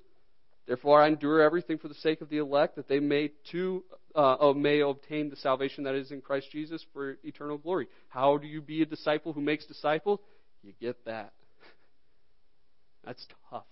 Therefore, 0.66 1.02
I 1.02 1.08
endure 1.08 1.42
everything 1.42 1.78
for 1.78 1.88
the 1.88 1.94
sake 1.94 2.20
of 2.20 2.30
the 2.30 2.40
elect, 2.40 2.76
that 2.76 2.90
they 2.90 3.00
may 3.00 3.32
too 3.50 3.86
uh, 4.16 4.52
may 4.56 4.82
obtain 4.82 5.30
the 5.30 5.38
salvation 5.38 5.86
that 5.86 5.96
is 5.96 6.12
in 6.12 6.20
Christ 6.20 6.48
Jesus 6.52 6.84
for 6.92 7.18
eternal 7.24 7.58
glory. 7.58 7.88
How 8.10 8.38
do 8.38 8.48
you 8.48 8.62
be 8.62 8.82
a 8.82 8.86
disciple 8.86 9.32
who 9.32 9.40
makes 9.40 9.66
disciples? 9.66 10.20
You 10.64 10.74
get 10.82 11.06
that. 11.06 11.32
That's 13.06 13.26
tough. 13.50 13.64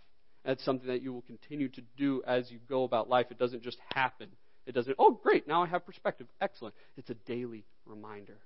That's 0.45 0.63
something 0.63 0.87
that 0.87 1.01
you 1.01 1.11
will 1.11 1.23
continue 1.23 1.67
to 1.69 1.81
do 1.97 2.21
as 2.25 2.49
you 2.49 2.59
go 2.69 2.83
about 2.83 3.09
life. 3.09 3.25
It 3.29 3.39
doesn't 3.39 3.63
just 3.63 3.79
happen. 3.93 4.29
It 4.65 4.73
doesn't, 4.73 4.95
oh, 4.97 5.19
great, 5.21 5.47
now 5.47 5.63
I 5.63 5.67
have 5.67 5.86
perspective. 5.86 6.28
Excellent. 6.41 6.73
It's 6.97 7.10
a 7.10 7.13
daily 7.13 7.65
reminder. 7.86 8.38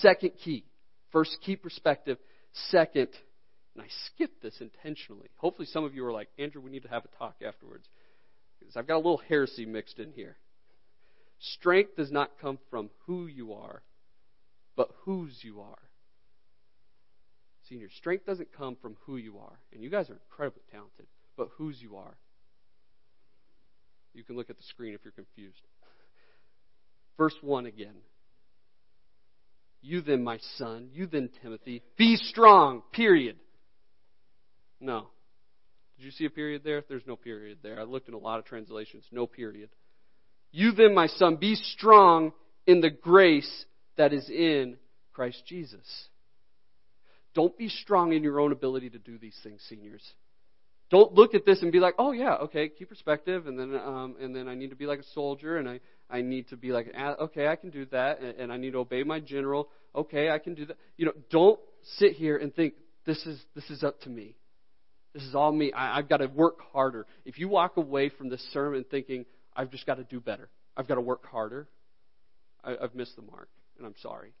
Second 0.00 0.32
key. 0.44 0.64
First, 1.12 1.38
keep 1.44 1.62
perspective. 1.62 2.18
Second, 2.70 3.08
and 3.74 3.82
I 3.82 3.88
skipped 4.06 4.42
this 4.42 4.60
intentionally. 4.60 5.28
Hopefully, 5.36 5.66
some 5.70 5.84
of 5.84 5.94
you 5.94 6.04
are 6.04 6.12
like, 6.12 6.28
Andrew, 6.38 6.60
we 6.60 6.70
need 6.70 6.82
to 6.82 6.88
have 6.88 7.04
a 7.04 7.16
talk 7.18 7.36
afterwards. 7.46 7.86
Because 8.58 8.76
I've 8.76 8.86
got 8.86 8.96
a 8.96 8.98
little 8.98 9.22
heresy 9.28 9.64
mixed 9.64 9.98
in 9.98 10.12
here. 10.12 10.36
Strength 11.38 11.96
does 11.96 12.10
not 12.10 12.32
come 12.40 12.58
from 12.70 12.90
who 13.06 13.26
you 13.26 13.54
are, 13.54 13.82
but 14.76 14.90
whose 15.04 15.38
you 15.42 15.60
are. 15.60 15.78
Senior, 17.68 17.88
strength 17.96 18.26
doesn't 18.26 18.48
come 18.56 18.76
from 18.82 18.96
who 19.06 19.16
you 19.16 19.38
are. 19.38 19.58
And 19.72 19.82
you 19.82 19.90
guys 19.90 20.10
are 20.10 20.14
incredibly 20.14 20.62
talented, 20.70 21.06
but 21.36 21.48
whose 21.56 21.80
you 21.80 21.96
are. 21.96 22.16
You 24.14 24.24
can 24.24 24.36
look 24.36 24.50
at 24.50 24.56
the 24.56 24.64
screen 24.64 24.94
if 24.94 25.00
you're 25.04 25.12
confused. 25.12 25.60
Verse 27.16 27.34
1 27.40 27.66
again. 27.66 27.94
You 29.80 30.00
then, 30.00 30.24
my 30.24 30.38
son, 30.56 30.90
you 30.92 31.06
then, 31.06 31.30
Timothy, 31.42 31.82
be 31.96 32.16
strong, 32.16 32.82
period. 32.92 33.36
No. 34.80 35.08
Did 35.96 36.04
you 36.04 36.10
see 36.10 36.24
a 36.24 36.30
period 36.30 36.62
there? 36.64 36.82
There's 36.88 37.06
no 37.06 37.16
period 37.16 37.58
there. 37.62 37.80
I 37.80 37.84
looked 37.84 38.08
in 38.08 38.14
a 38.14 38.18
lot 38.18 38.38
of 38.38 38.44
translations. 38.44 39.04
No 39.12 39.26
period. 39.26 39.70
You 40.50 40.72
then, 40.72 40.94
my 40.94 41.06
son, 41.06 41.36
be 41.36 41.54
strong 41.54 42.32
in 42.66 42.80
the 42.80 42.90
grace 42.90 43.64
that 43.96 44.12
is 44.12 44.28
in 44.28 44.76
Christ 45.12 45.42
Jesus. 45.46 46.08
Don't 47.34 47.56
be 47.56 47.68
strong 47.68 48.12
in 48.12 48.22
your 48.22 48.40
own 48.40 48.52
ability 48.52 48.90
to 48.90 48.98
do 48.98 49.18
these 49.18 49.38
things, 49.42 49.60
seniors. 49.68 50.02
Don't 50.90 51.12
look 51.12 51.34
at 51.34 51.44
this 51.44 51.60
and 51.60 51.70
be 51.70 51.80
like, 51.80 51.94
oh 51.98 52.12
yeah, 52.12 52.34
okay, 52.36 52.68
keep 52.68 52.88
perspective, 52.88 53.46
and 53.46 53.58
then 53.58 53.74
um, 53.74 54.16
and 54.20 54.34
then 54.34 54.48
I 54.48 54.54
need 54.54 54.70
to 54.70 54.76
be 54.76 54.86
like 54.86 55.00
a 55.00 55.04
soldier, 55.14 55.58
and 55.58 55.68
I 55.68 55.80
I 56.08 56.22
need 56.22 56.48
to 56.48 56.56
be 56.56 56.72
like, 56.72 56.94
okay, 56.96 57.48
I 57.48 57.56
can 57.56 57.68
do 57.70 57.84
that, 57.86 58.20
and, 58.20 58.38
and 58.38 58.52
I 58.52 58.56
need 58.56 58.72
to 58.72 58.78
obey 58.78 59.02
my 59.02 59.20
general. 59.20 59.68
Okay, 59.94 60.30
I 60.30 60.38
can 60.38 60.54
do 60.54 60.64
that. 60.66 60.76
You 60.96 61.06
know, 61.06 61.12
don't 61.30 61.60
sit 61.98 62.12
here 62.12 62.38
and 62.38 62.54
think 62.54 62.74
this 63.04 63.18
is 63.26 63.38
this 63.54 63.68
is 63.68 63.84
up 63.84 64.00
to 64.02 64.08
me. 64.08 64.36
This 65.12 65.24
is 65.24 65.34
all 65.34 65.52
me. 65.52 65.72
I, 65.72 65.98
I've 65.98 66.08
got 66.08 66.18
to 66.18 66.26
work 66.26 66.58
harder. 66.72 67.06
If 67.26 67.38
you 67.38 67.48
walk 67.48 67.76
away 67.76 68.08
from 68.08 68.30
this 68.30 68.40
sermon 68.52 68.84
thinking, 68.90 69.26
I've 69.54 69.70
just 69.70 69.84
got 69.84 69.96
to 69.96 70.04
do 70.04 70.20
better, 70.20 70.48
I've 70.76 70.88
got 70.88 70.94
to 70.94 71.00
work 71.02 71.26
harder, 71.26 71.68
I, 72.64 72.76
I've 72.82 72.94
missed 72.94 73.16
the 73.16 73.22
mark, 73.22 73.48
and 73.76 73.86
I'm 73.86 73.94
sorry. 74.00 74.32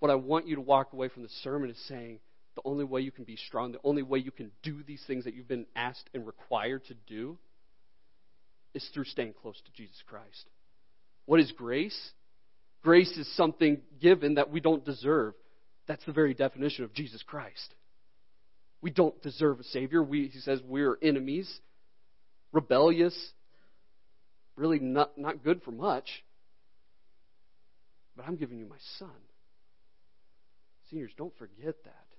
What 0.00 0.10
I 0.10 0.16
want 0.16 0.46
you 0.46 0.56
to 0.56 0.62
walk 0.62 0.92
away 0.92 1.08
from 1.08 1.22
the 1.22 1.28
sermon 1.42 1.70
is 1.70 1.78
saying, 1.86 2.20
the 2.56 2.62
only 2.64 2.84
way 2.84 3.00
you 3.00 3.12
can 3.12 3.24
be 3.24 3.36
strong, 3.36 3.72
the 3.72 3.78
only 3.84 4.02
way 4.02 4.18
you 4.18 4.30
can 4.30 4.50
do 4.62 4.82
these 4.82 5.02
things 5.06 5.24
that 5.24 5.34
you've 5.34 5.48
been 5.48 5.66
asked 5.76 6.10
and 6.14 6.26
required 6.26 6.84
to 6.86 6.94
do 7.06 7.38
is 8.74 8.88
through 8.92 9.04
staying 9.04 9.34
close 9.40 9.60
to 9.64 9.72
Jesus 9.72 10.02
Christ. 10.06 10.48
What 11.26 11.40
is 11.40 11.52
grace? 11.52 12.10
Grace 12.82 13.10
is 13.16 13.36
something 13.36 13.80
given 14.00 14.34
that 14.34 14.50
we 14.50 14.60
don't 14.60 14.84
deserve. 14.84 15.34
That's 15.86 16.04
the 16.04 16.12
very 16.12 16.34
definition 16.34 16.84
of 16.84 16.92
Jesus 16.92 17.22
Christ. 17.22 17.74
We 18.80 18.90
don't 18.90 19.20
deserve 19.22 19.60
a 19.60 19.64
Savior. 19.64 20.02
We, 20.02 20.28
he 20.28 20.40
says 20.40 20.60
we're 20.66 20.98
enemies, 21.02 21.50
rebellious, 22.52 23.14
really 24.56 24.78
not, 24.78 25.18
not 25.18 25.44
good 25.44 25.62
for 25.62 25.72
much. 25.72 26.08
But 28.16 28.26
I'm 28.26 28.36
giving 28.36 28.58
you 28.58 28.66
my 28.66 28.76
Son. 28.98 29.08
Seniors, 30.90 31.12
don't 31.16 31.36
forget 31.38 31.74
that. 31.84 32.09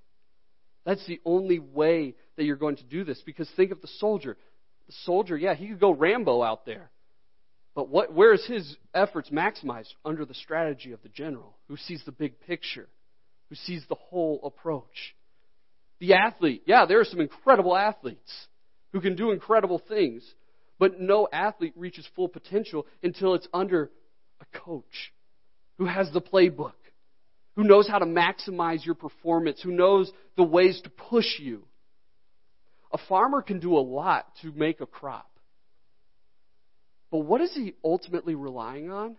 That's 0.85 1.05
the 1.07 1.21
only 1.25 1.59
way 1.59 2.15
that 2.37 2.43
you're 2.43 2.55
going 2.55 2.77
to 2.77 2.83
do 2.83 3.03
this. 3.03 3.21
Because 3.25 3.49
think 3.55 3.71
of 3.71 3.81
the 3.81 3.87
soldier. 3.87 4.37
The 4.87 4.93
soldier, 5.03 5.37
yeah, 5.37 5.53
he 5.53 5.67
could 5.67 5.79
go 5.79 5.93
Rambo 5.93 6.41
out 6.41 6.65
there. 6.65 6.89
But 7.75 7.89
what, 7.89 8.13
where 8.13 8.33
is 8.33 8.45
his 8.45 8.75
efforts 8.93 9.29
maximized? 9.29 9.93
Under 10.03 10.25
the 10.25 10.33
strategy 10.33 10.91
of 10.91 11.01
the 11.03 11.09
general, 11.09 11.55
who 11.67 11.77
sees 11.77 12.01
the 12.05 12.11
big 12.11 12.39
picture, 12.41 12.87
who 13.49 13.55
sees 13.55 13.83
the 13.87 13.95
whole 13.95 14.41
approach. 14.43 15.15
The 15.99 16.15
athlete, 16.15 16.63
yeah, 16.65 16.85
there 16.85 16.99
are 16.99 17.05
some 17.05 17.21
incredible 17.21 17.77
athletes 17.77 18.47
who 18.91 18.99
can 19.01 19.15
do 19.15 19.31
incredible 19.31 19.81
things. 19.87 20.23
But 20.79 20.99
no 20.99 21.27
athlete 21.31 21.73
reaches 21.75 22.07
full 22.15 22.27
potential 22.27 22.87
until 23.03 23.35
it's 23.35 23.47
under 23.53 23.91
a 24.41 24.59
coach 24.59 25.13
who 25.77 25.85
has 25.85 26.11
the 26.11 26.21
playbook, 26.21 26.73
who 27.55 27.63
knows 27.63 27.87
how 27.87 27.99
to 27.99 28.05
maximize 28.05 28.85
your 28.85 28.95
performance, 28.95 29.61
who 29.61 29.71
knows 29.71 30.11
the 30.37 30.43
ways 30.43 30.79
to 30.83 30.89
push 30.89 31.39
you. 31.39 31.63
A 32.91 32.97
farmer 33.09 33.41
can 33.41 33.59
do 33.59 33.77
a 33.77 33.79
lot 33.79 34.27
to 34.41 34.51
make 34.51 34.81
a 34.81 34.85
crop. 34.85 35.29
But 37.09 37.19
what 37.19 37.41
is 37.41 37.53
he 37.53 37.73
ultimately 37.83 38.35
relying 38.35 38.89
on? 38.89 39.17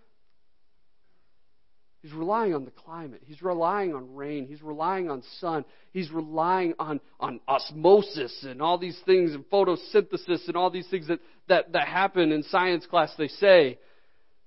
He's 2.03 2.13
relying 2.13 2.53
on 2.53 2.65
the 2.65 2.73
climate. 2.73 3.23
He's 3.27 3.43
relying 3.43 3.95
on 3.95 4.17
rain. 4.17 4.47
He's 4.47 4.61
relying 4.61 5.09
on 5.09 5.23
sun. 5.39 5.65
He's 5.93 6.11
relying 6.11 6.75
on, 6.79 7.01
on 7.21 7.39
osmosis 7.47 8.45
and 8.45 8.61
all 8.61 8.77
these 8.77 8.99
things 9.07 9.35
and 9.35 9.49
photosynthesis 9.49 10.49
and 10.49 10.57
all 10.57 10.69
these 10.69 10.89
things 10.89 11.07
that, 11.07 11.21
that, 11.49 11.73
that 11.73 11.87
happen 11.87 12.33
in 12.33 12.43
science 12.43 12.87
class, 12.87 13.13
they 13.17 13.29
say, 13.29 13.79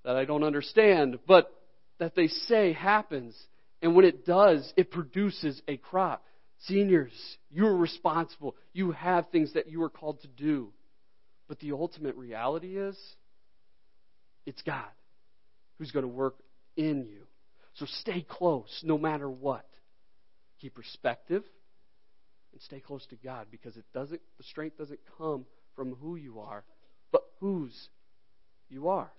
that 0.04 0.18
I 0.18 0.26
don't 0.26 0.44
understand, 0.44 1.20
but 1.26 1.52
that 1.98 2.14
they 2.14 2.28
say 2.28 2.74
happens. 2.74 3.36
And 3.86 3.96
when 3.96 4.04
it 4.04 4.26
does, 4.26 4.74
it 4.76 4.90
produces 4.90 5.62
a 5.68 5.78
crop. 5.78 6.26
Seniors, 6.62 7.12
you're 7.52 7.76
responsible. 7.76 8.56
You 8.74 8.94
have 8.94 9.30
things 9.30 9.54
that 9.54 9.70
you 9.70 9.84
are 9.84 9.92
called 9.92 10.22
to 10.22 10.28
do. 10.28 10.74
But 11.48 11.60
the 11.60 11.74
ultimate 11.74 12.16
reality 12.16 12.80
is 12.80 12.98
it's 14.48 14.64
God 14.64 14.88
who's 15.78 15.92
going 15.92 16.02
to 16.02 16.10
work 16.10 16.34
in 16.76 17.06
you. 17.06 17.28
So 17.76 17.86
stay 18.02 18.26
close 18.28 18.82
no 18.84 18.98
matter 18.98 19.30
what. 19.30 19.68
Keep 20.62 20.74
perspective 20.74 21.44
and 22.54 22.62
stay 22.64 22.80
close 22.80 23.06
to 23.12 23.16
God 23.18 23.46
because 23.52 23.78
it 23.78 23.86
doesn't 23.94 24.22
the 24.40 24.44
strength 24.46 24.80
doesn't 24.80 25.02
come 25.20 25.46
from 25.76 25.94
who 26.02 26.16
you 26.16 26.40
are, 26.40 26.64
but 27.12 27.22
whose 27.40 27.90
you 28.68 28.88
are. 28.88 29.12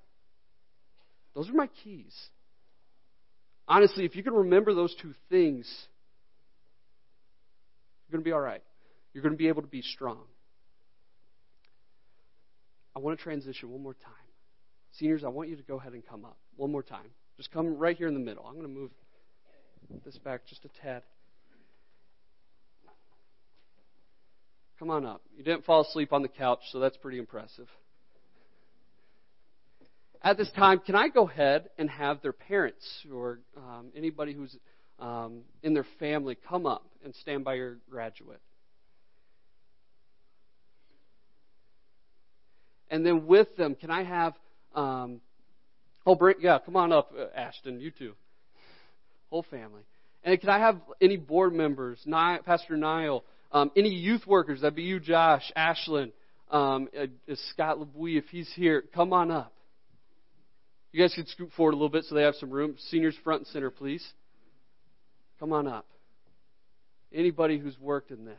Those 1.37 1.48
are 1.50 1.55
my 1.55 1.68
keys. 1.85 2.16
Honestly, 3.68 4.05
if 4.05 4.14
you 4.14 4.22
can 4.22 4.35
remember 4.35 4.74
those 4.74 4.94
two 5.02 5.12
things, 5.29 5.66
you're 8.07 8.16
going 8.16 8.24
to 8.24 8.29
be 8.29 8.33
all 8.33 8.40
right. 8.40 8.62
You're 9.12 9.22
going 9.22 9.35
to 9.35 9.38
be 9.38 9.48
able 9.48 9.62
to 9.62 9.68
be 9.68 9.83
strong. 9.83 10.20
I 12.94 13.00
want 13.00 13.18
to 13.18 13.22
transition 13.22 13.70
one 13.70 13.83
more 13.83 13.94
time. 13.94 14.12
Seniors, 14.92 15.24
I 15.24 15.29
want 15.29 15.48
you 15.48 15.57
to 15.57 15.62
go 15.62 15.79
ahead 15.79 15.92
and 15.92 16.07
come 16.07 16.24
up 16.24 16.38
one 16.57 16.70
more 16.70 16.83
time. 16.83 17.11
Just 17.37 17.50
come 17.50 17.76
right 17.76 17.96
here 17.96 18.09
in 18.09 18.14
the 18.14 18.20
middle. 18.20 18.44
I'm 18.46 18.55
going 18.55 18.66
to 18.66 18.72
move 18.72 18.90
this 20.05 20.16
back 20.18 20.46
just 20.46 20.64
a 20.64 20.68
tad. 20.83 21.02
Come 24.79 24.90
on 24.90 25.05
up. 25.05 25.22
You 25.37 25.42
didn't 25.42 25.64
fall 25.64 25.83
asleep 25.83 26.12
on 26.12 26.22
the 26.22 26.29
couch, 26.29 26.61
so 26.70 26.79
that's 26.79 26.96
pretty 26.98 27.18
impressive. 27.18 27.68
At 30.22 30.37
this 30.37 30.50
time, 30.57 30.81
can 30.81 30.94
I 30.94 31.09
go 31.09 31.29
ahead 31.29 31.70
and 31.79 31.88
have 31.90 32.22
their 32.22 32.33
parents 32.33 32.85
or 33.12 33.40
um, 33.57 33.92
anybody 33.96 34.33
who's 34.33 34.57
um, 34.98 35.42
in 35.62 35.74
their 35.74 35.87
family 35.98 36.37
come 36.48 36.66
up 36.66 36.85
and 37.05 37.14
stand 37.14 37.44
by 37.44 37.55
your 37.55 37.76
graduate? 37.90 38.40
And 42.90 43.05
then 43.05 43.26
with 43.26 43.55
them, 43.57 43.74
can 43.74 43.90
I 43.90 44.05
have 44.05 44.35
um, 44.74 45.20
Oh, 46.07 46.14
bring, 46.14 46.37
yeah, 46.40 46.59
come 46.64 46.76
on 46.76 46.92
up, 46.92 47.12
uh, 47.18 47.26
Ashton, 47.37 47.81
you 47.81 47.90
too. 47.90 48.12
Whole 49.29 49.44
family. 49.50 49.83
And 50.22 50.40
can 50.40 50.48
I 50.48 50.61
have 50.61 50.81
any 51.00 51.16
board 51.16 51.52
members, 51.52 52.00
Ni- 52.07 52.38
Pastor 52.44 52.76
Niall, 52.76 53.24
um, 53.50 53.72
any 53.76 53.88
youth 53.88 54.24
workers, 54.24 54.61
that'd 54.61 54.76
be 54.76 54.83
you, 54.83 55.00
Josh, 55.00 55.52
Ashlyn, 55.57 56.12
um, 56.50 56.88
uh, 56.96 57.07
Scott 57.50 57.79
LeBouy, 57.79 58.18
if 58.18 58.26
he's 58.31 58.48
here, 58.55 58.85
come 58.94 59.12
on 59.12 59.33
up. 59.33 59.52
You 60.96 61.02
guys 61.02 61.12
can 61.12 61.26
scoot 61.26 61.50
forward 61.54 61.72
a 61.72 61.76
little 61.76 61.90
bit 61.90 62.04
so 62.04 62.14
they 62.14 62.22
have 62.22 62.37
some 62.37 62.48
room. 62.48 62.74
Seniors 62.88 63.14
front 63.22 63.40
and 63.40 63.46
center, 63.48 63.70
please. 63.70 64.02
Come 65.38 65.52
on 65.52 65.66
up. 65.66 65.85
Anybody 67.12 67.59
who's 67.59 67.78
worked 67.78 68.11
in 68.11 68.24
this. 68.24 68.38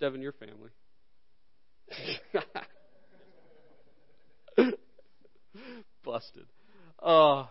Devin, 0.00 0.22
your 0.22 0.32
family. 0.32 0.70
Busted. 6.02 6.46
Uh, 7.02 7.44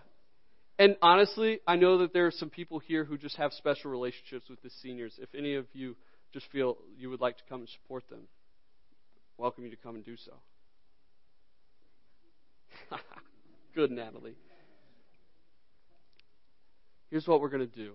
and 0.80 0.96
honestly, 1.04 1.60
I 1.68 1.76
know 1.76 2.00
that 2.00 2.14
there 2.14 2.26
are 2.26 2.32
some 2.32 2.50
people 2.50 2.80
here 2.80 3.04
who 3.04 3.16
just 3.16 3.36
have 3.38 3.54
special 3.54 3.92
relationships 3.92 4.50
with 4.50 4.60
the 4.64 4.72
seniors. 4.82 5.14
If 5.22 5.36
any 5.38 5.54
of 5.54 5.68
you 5.74 5.96
just 6.34 6.48
feel 6.52 6.78
you 6.98 7.12
would 7.12 7.22
like 7.22 7.38
to 7.38 7.44
come 7.48 7.60
and 7.60 7.70
support 7.70 8.10
them, 8.10 8.22
welcome 9.38 9.66
you 9.66 9.70
to 9.70 9.78
come 9.78 9.94
and 9.94 10.04
do 10.04 10.18
so. 10.18 10.34
Good, 13.76 13.92
Natalie. 13.92 14.36
Here's 17.10 17.28
what 17.28 17.42
we're 17.42 17.50
going 17.50 17.68
to 17.68 17.76
do. 17.76 17.94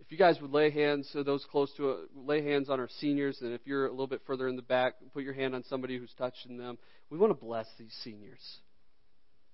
If 0.00 0.12
you 0.12 0.18
guys 0.18 0.38
would 0.40 0.50
lay 0.50 0.70
hands, 0.70 1.08
so 1.12 1.22
those 1.22 1.44
close 1.50 1.72
to 1.76 1.90
it, 1.90 1.98
lay 2.14 2.44
hands 2.44 2.68
on 2.68 2.78
our 2.78 2.88
seniors, 3.00 3.38
and 3.40 3.52
if 3.52 3.62
you're 3.64 3.86
a 3.86 3.90
little 3.90 4.06
bit 4.06 4.20
further 4.26 4.48
in 4.48 4.56
the 4.56 4.62
back, 4.62 4.94
put 5.12 5.22
your 5.22 5.32
hand 5.32 5.54
on 5.54 5.64
somebody 5.64 5.98
who's 5.98 6.12
touching 6.18 6.58
them. 6.58 6.78
We 7.10 7.18
want 7.18 7.30
to 7.30 7.44
bless 7.44 7.66
these 7.78 7.94
seniors. 8.02 8.42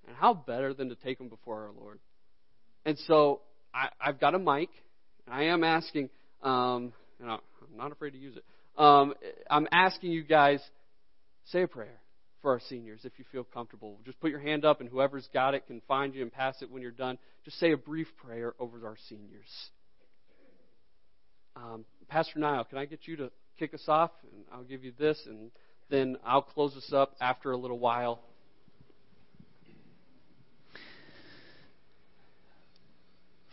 And 0.06 0.16
how 0.16 0.34
better 0.34 0.74
than 0.74 0.88
to 0.88 0.96
take 0.96 1.18
them 1.18 1.28
before 1.28 1.66
our 1.66 1.72
Lord? 1.72 2.00
And 2.84 2.98
so 3.06 3.42
I, 3.72 3.88
I've 4.00 4.18
got 4.18 4.34
a 4.34 4.38
mic, 4.38 4.70
and 5.26 5.34
I 5.34 5.44
am 5.44 5.62
asking, 5.62 6.10
um, 6.42 6.92
and 7.20 7.30
I'm 7.30 7.40
not 7.76 7.92
afraid 7.92 8.10
to 8.10 8.18
use 8.18 8.36
it. 8.36 8.44
Um, 8.76 9.14
I'm 9.48 9.68
asking 9.70 10.10
you 10.10 10.24
guys, 10.24 10.60
say 11.46 11.62
a 11.62 11.68
prayer 11.68 11.99
for 12.42 12.52
our 12.52 12.60
seniors 12.68 13.00
if 13.04 13.12
you 13.18 13.24
feel 13.30 13.44
comfortable. 13.44 13.98
Just 14.04 14.20
put 14.20 14.30
your 14.30 14.40
hand 14.40 14.64
up, 14.64 14.80
and 14.80 14.88
whoever's 14.88 15.28
got 15.32 15.54
it 15.54 15.66
can 15.66 15.80
find 15.86 16.14
you 16.14 16.22
and 16.22 16.32
pass 16.32 16.62
it 16.62 16.70
when 16.70 16.82
you're 16.82 16.90
done. 16.90 17.18
Just 17.44 17.58
say 17.58 17.72
a 17.72 17.76
brief 17.76 18.08
prayer 18.16 18.54
over 18.58 18.86
our 18.86 18.96
seniors. 19.08 19.70
Um, 21.56 21.84
Pastor 22.08 22.38
Niall, 22.38 22.64
can 22.64 22.78
I 22.78 22.84
get 22.84 23.00
you 23.06 23.16
to 23.16 23.30
kick 23.58 23.74
us 23.74 23.84
off? 23.88 24.10
And 24.22 24.44
I'll 24.52 24.64
give 24.64 24.84
you 24.84 24.92
this, 24.98 25.20
and 25.26 25.50
then 25.90 26.16
I'll 26.24 26.42
close 26.42 26.76
us 26.76 26.92
up 26.92 27.14
after 27.20 27.52
a 27.52 27.56
little 27.56 27.78
while. 27.78 28.20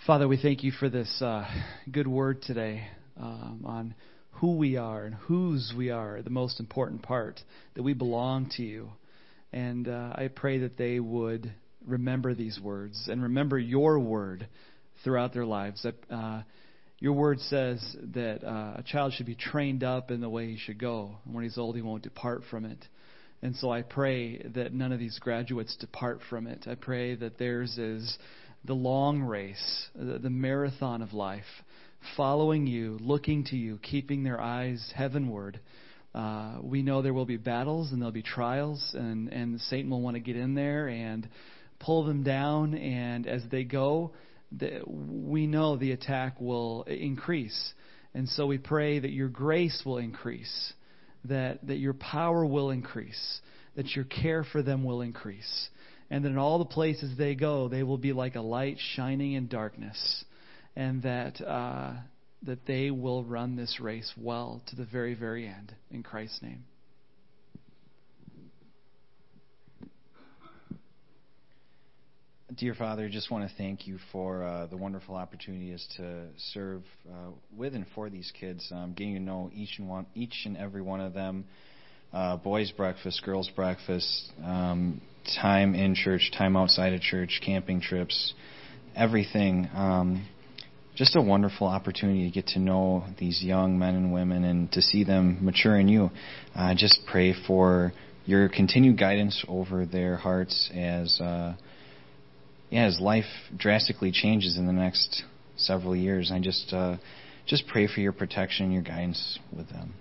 Father, 0.05 0.27
we 0.27 0.37
thank 0.37 0.63
you 0.63 0.71
for 0.71 0.87
this 0.87 1.21
uh, 1.21 1.45
good 1.91 2.07
word 2.07 2.41
today 2.41 2.87
um, 3.19 3.63
on 3.65 3.95
who 4.39 4.55
we 4.55 4.77
are 4.77 5.03
and 5.03 5.15
whose 5.15 5.73
we 5.75 5.89
are, 5.89 6.21
the 6.21 6.29
most 6.29 6.59
important 6.59 7.01
part, 7.01 7.39
that 7.75 7.83
we 7.83 7.93
belong 7.93 8.49
to 8.57 8.63
you. 8.63 8.89
And 9.51 9.87
uh, 9.87 10.13
I 10.13 10.29
pray 10.33 10.59
that 10.59 10.77
they 10.77 10.99
would 10.99 11.51
remember 11.85 12.35
these 12.35 12.59
words 12.59 13.07
and 13.09 13.23
remember 13.23 13.57
your 13.57 13.99
word 13.99 14.47
throughout 15.03 15.33
their 15.33 15.45
lives. 15.45 15.83
That 15.83 15.95
uh, 16.11 16.43
your 16.99 17.13
word 17.13 17.39
says 17.41 17.95
that 18.13 18.43
uh, 18.43 18.73
a 18.77 18.83
child 18.83 19.13
should 19.13 19.25
be 19.25 19.35
trained 19.35 19.83
up 19.83 20.11
in 20.11 20.21
the 20.21 20.29
way 20.29 20.47
he 20.47 20.57
should 20.57 20.79
go. 20.79 21.15
And 21.25 21.33
when 21.33 21.43
he's 21.43 21.57
old, 21.57 21.75
he 21.75 21.81
won't 21.81 22.03
depart 22.03 22.41
from 22.49 22.65
it. 22.65 22.83
And 23.41 23.55
so 23.55 23.71
I 23.71 23.83
pray 23.83 24.39
that 24.55 24.73
none 24.73 24.91
of 24.91 24.99
these 24.99 25.19
graduates 25.19 25.75
depart 25.75 26.19
from 26.29 26.47
it. 26.47 26.65
I 26.67 26.75
pray 26.75 27.15
that 27.15 27.37
theirs 27.37 27.77
is 27.77 28.17
the 28.65 28.73
long 28.73 29.21
race, 29.21 29.87
the, 29.95 30.17
the 30.17 30.29
marathon 30.29 31.01
of 31.01 31.13
life, 31.13 31.45
following 32.15 32.67
you, 32.67 32.97
looking 33.01 33.43
to 33.45 33.55
you, 33.55 33.79
keeping 33.81 34.23
their 34.23 34.39
eyes 34.39 34.91
heavenward. 34.95 35.59
Uh, 36.15 36.57
we 36.61 36.81
know 36.81 37.01
there 37.01 37.13
will 37.13 37.25
be 37.25 37.37
battles 37.37 37.91
and 37.91 38.01
there'll 38.01 38.11
be 38.11 38.23
trials, 38.23 38.93
and, 38.93 39.27
and 39.29 39.59
Satan 39.61 39.89
will 39.89 40.01
want 40.01 40.15
to 40.15 40.19
get 40.19 40.35
in 40.35 40.55
there 40.55 40.87
and 40.87 41.27
pull 41.79 42.05
them 42.05 42.23
down. 42.23 42.73
And 42.75 43.27
as 43.27 43.43
they 43.51 43.63
go, 43.63 44.13
the, 44.51 44.81
we 44.87 45.47
know 45.47 45.75
the 45.75 45.91
attack 45.91 46.39
will 46.39 46.83
increase. 46.83 47.73
And 48.13 48.27
so 48.29 48.47
we 48.47 48.57
pray 48.57 48.99
that 48.99 49.11
your 49.11 49.27
grace 49.27 49.83
will 49.85 49.97
increase, 49.97 50.73
that, 51.25 51.67
that 51.67 51.77
your 51.77 51.93
power 51.93 52.45
will 52.45 52.71
increase, 52.71 53.41
that 53.75 53.95
your 53.95 54.05
care 54.05 54.43
for 54.43 54.63
them 54.63 54.83
will 54.83 55.01
increase, 55.01 55.69
and 56.09 56.25
that 56.25 56.29
in 56.29 56.37
all 56.37 56.57
the 56.57 56.65
places 56.65 57.15
they 57.17 57.35
go, 57.35 57.67
they 57.67 57.83
will 57.83 57.97
be 57.97 58.13
like 58.13 58.35
a 58.35 58.41
light 58.41 58.77
shining 58.95 59.33
in 59.33 59.47
darkness, 59.47 60.25
and 60.77 61.01
that, 61.01 61.41
uh, 61.41 61.91
that 62.43 62.67
they 62.67 62.91
will 62.91 63.23
run 63.23 63.55
this 63.55 63.79
race 63.81 64.13
well 64.15 64.61
to 64.67 64.75
the 64.75 64.85
very, 64.85 65.15
very 65.15 65.47
end. 65.47 65.73
In 65.89 66.03
Christ's 66.03 66.43
name. 66.43 66.65
Dear 72.55 72.75
Father, 72.75 73.05
I 73.05 73.09
just 73.09 73.31
want 73.31 73.49
to 73.49 73.55
thank 73.57 73.87
you 73.87 73.97
for 74.11 74.43
uh, 74.43 74.67
the 74.67 74.77
wonderful 74.77 75.15
opportunities 75.15 75.85
to 75.97 76.27
serve 76.53 76.83
uh, 77.09 77.31
with 77.55 77.73
and 77.73 77.85
for 77.95 78.11
these 78.11 78.31
kids, 78.39 78.71
um, 78.71 78.93
getting 78.93 79.15
to 79.15 79.19
know 79.19 79.49
each 79.53 79.79
and 79.79 79.89
one, 79.89 80.05
each 80.13 80.43
and 80.45 80.55
every 80.57 80.83
one 80.83 81.01
of 81.01 81.13
them. 81.15 81.45
Uh, 82.13 82.37
boys' 82.37 82.71
breakfast, 82.71 83.23
girls' 83.23 83.49
breakfast, 83.49 84.31
um, 84.45 85.01
time 85.41 85.73
in 85.73 85.95
church, 85.95 86.31
time 86.37 86.55
outside 86.55 86.93
of 86.93 87.01
church, 87.01 87.41
camping 87.43 87.81
trips, 87.81 88.33
everything. 88.95 89.67
Um, 89.75 90.25
just 90.97 91.15
a 91.15 91.21
wonderful 91.21 91.67
opportunity 91.67 92.23
to 92.27 92.33
get 92.33 92.47
to 92.47 92.59
know 92.59 93.05
these 93.19 93.43
young 93.43 93.77
men 93.77 93.93
and 93.93 94.11
women 94.11 94.43
and 94.43 94.71
to 94.71 94.81
see 94.81 95.03
them 95.03 95.37
mature 95.45 95.79
in 95.79 95.87
you. 95.87 96.09
I 96.55 96.73
just 96.75 97.01
pray 97.05 97.35
for 97.45 97.93
your 98.25 98.49
continued 98.49 98.97
guidance 98.97 99.45
over 99.47 99.85
their 99.85 100.17
hearts 100.17 100.71
as 100.75 101.21
uh, 101.21 101.55
yeah, 102.71 102.85
as 102.85 102.99
life 102.99 103.25
drastically 103.55 104.11
changes 104.11 104.57
in 104.57 104.65
the 104.65 104.73
next 104.73 105.23
several 105.55 105.95
years. 105.95 106.31
I 106.33 106.39
just 106.39 106.73
uh, 106.73 106.97
just 107.45 107.67
pray 107.67 107.87
for 107.87 108.01
your 108.01 108.11
protection 108.11 108.65
and 108.65 108.73
your 108.73 108.83
guidance 108.83 109.37
with 109.55 109.69
them. 109.69 109.93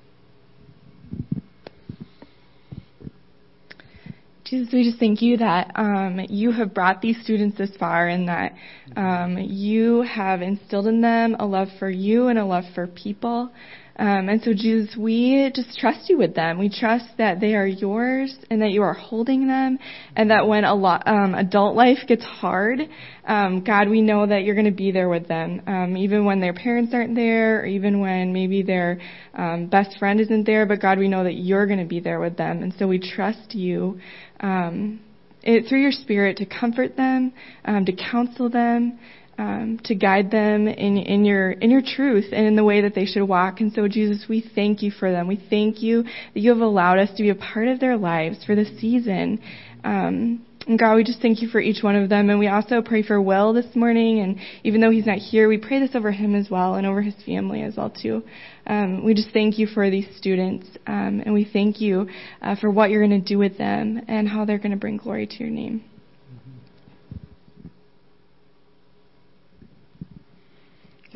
Jesus, 4.46 4.72
we 4.72 4.84
just 4.84 5.00
thank 5.00 5.22
you 5.22 5.36
that 5.38 5.72
um, 5.74 6.20
you 6.28 6.52
have 6.52 6.72
brought 6.72 7.02
these 7.02 7.20
students 7.24 7.58
this 7.58 7.70
far 7.78 8.06
and 8.06 8.28
that 8.28 8.54
um, 8.96 9.36
you 9.38 10.02
have 10.02 10.40
instilled 10.40 10.86
in 10.86 11.00
them 11.00 11.34
a 11.40 11.44
love 11.44 11.66
for 11.80 11.90
you 11.90 12.28
and 12.28 12.38
a 12.38 12.44
love 12.44 12.62
for 12.72 12.86
people. 12.86 13.50
Um, 13.98 14.28
and 14.28 14.42
so, 14.42 14.52
Jesus, 14.52 14.94
we 14.96 15.50
just 15.54 15.78
trust 15.78 16.10
you 16.10 16.18
with 16.18 16.34
them. 16.34 16.58
We 16.58 16.68
trust 16.68 17.06
that 17.16 17.40
they 17.40 17.54
are 17.54 17.66
yours 17.66 18.36
and 18.50 18.60
that 18.60 18.70
you 18.70 18.82
are 18.82 18.92
holding 18.92 19.48
them, 19.48 19.78
and 20.14 20.30
that 20.30 20.46
when 20.46 20.64
a 20.64 20.74
lot, 20.74 21.06
um, 21.06 21.34
adult 21.34 21.74
life 21.74 21.98
gets 22.06 22.22
hard, 22.22 22.80
um, 23.26 23.64
God, 23.64 23.88
we 23.88 24.02
know 24.02 24.26
that 24.26 24.44
you're 24.44 24.54
going 24.54 24.66
to 24.66 24.70
be 24.70 24.90
there 24.90 25.08
with 25.08 25.26
them, 25.28 25.62
um, 25.66 25.96
even 25.96 26.26
when 26.26 26.40
their 26.40 26.52
parents 26.52 26.92
aren't 26.92 27.14
there, 27.14 27.60
or 27.60 27.66
even 27.66 28.00
when 28.00 28.34
maybe 28.34 28.62
their 28.62 29.00
um, 29.34 29.66
best 29.66 29.98
friend 29.98 30.20
isn't 30.20 30.44
there. 30.44 30.66
But 30.66 30.82
God, 30.82 30.98
we 30.98 31.08
know 31.08 31.24
that 31.24 31.34
you're 31.34 31.66
going 31.66 31.80
to 31.80 31.86
be 31.86 32.00
there 32.00 32.20
with 32.20 32.36
them, 32.36 32.62
and 32.62 32.74
so 32.78 32.86
we 32.86 32.98
trust 32.98 33.54
you. 33.54 33.98
Um, 34.40 35.00
it, 35.42 35.68
through 35.68 35.80
your 35.80 35.92
spirit 35.92 36.36
to 36.38 36.44
comfort 36.44 36.96
them, 36.96 37.32
um, 37.64 37.84
to 37.84 37.92
counsel 37.92 38.50
them, 38.50 38.98
um, 39.38 39.80
to 39.84 39.94
guide 39.94 40.30
them 40.30 40.66
in, 40.66 40.96
in 40.96 41.24
your 41.24 41.50
in 41.50 41.70
your 41.70 41.82
truth 41.82 42.26
and 42.32 42.46
in 42.46 42.56
the 42.56 42.64
way 42.64 42.80
that 42.82 42.94
they 42.94 43.04
should 43.04 43.24
walk. 43.24 43.60
And 43.60 43.72
so, 43.72 43.88
Jesus, 43.88 44.26
we 44.28 44.40
thank 44.54 44.82
you 44.82 44.90
for 44.90 45.10
them. 45.10 45.26
We 45.26 45.40
thank 45.50 45.82
you 45.82 46.02
that 46.02 46.40
you 46.40 46.50
have 46.50 46.60
allowed 46.60 46.98
us 46.98 47.10
to 47.16 47.22
be 47.22 47.30
a 47.30 47.34
part 47.34 47.68
of 47.68 47.80
their 47.80 47.96
lives 47.96 48.44
for 48.44 48.54
this 48.54 48.68
season. 48.80 49.40
Um, 49.84 50.44
and 50.66 50.78
God, 50.78 50.96
we 50.96 51.04
just 51.04 51.22
thank 51.22 51.42
you 51.42 51.48
for 51.48 51.60
each 51.60 51.82
one 51.82 51.94
of 51.94 52.08
them. 52.08 52.28
And 52.28 52.40
we 52.40 52.48
also 52.48 52.82
pray 52.82 53.02
for 53.02 53.22
Will 53.22 53.52
this 53.52 53.76
morning. 53.76 54.18
And 54.18 54.38
even 54.64 54.80
though 54.80 54.90
he's 54.90 55.06
not 55.06 55.18
here, 55.18 55.48
we 55.48 55.58
pray 55.58 55.78
this 55.78 55.94
over 55.94 56.10
him 56.10 56.34
as 56.34 56.50
well 56.50 56.74
and 56.74 56.86
over 56.86 57.02
his 57.02 57.14
family 57.24 57.62
as 57.62 57.76
well 57.76 57.90
too. 57.90 58.24
Um, 58.66 59.04
we 59.04 59.14
just 59.14 59.30
thank 59.30 59.58
you 59.58 59.68
for 59.68 59.90
these 59.90 60.08
students, 60.16 60.66
um, 60.88 61.22
and 61.24 61.32
we 61.32 61.44
thank 61.44 61.80
you 61.80 62.08
uh, 62.42 62.56
for 62.56 62.68
what 62.68 62.90
you're 62.90 63.06
going 63.06 63.22
to 63.22 63.28
do 63.28 63.38
with 63.38 63.56
them 63.58 64.00
and 64.08 64.28
how 64.28 64.44
they're 64.44 64.58
going 64.58 64.72
to 64.72 64.76
bring 64.76 64.96
glory 64.96 65.28
to 65.28 65.36
your 65.38 65.50
name. 65.50 65.84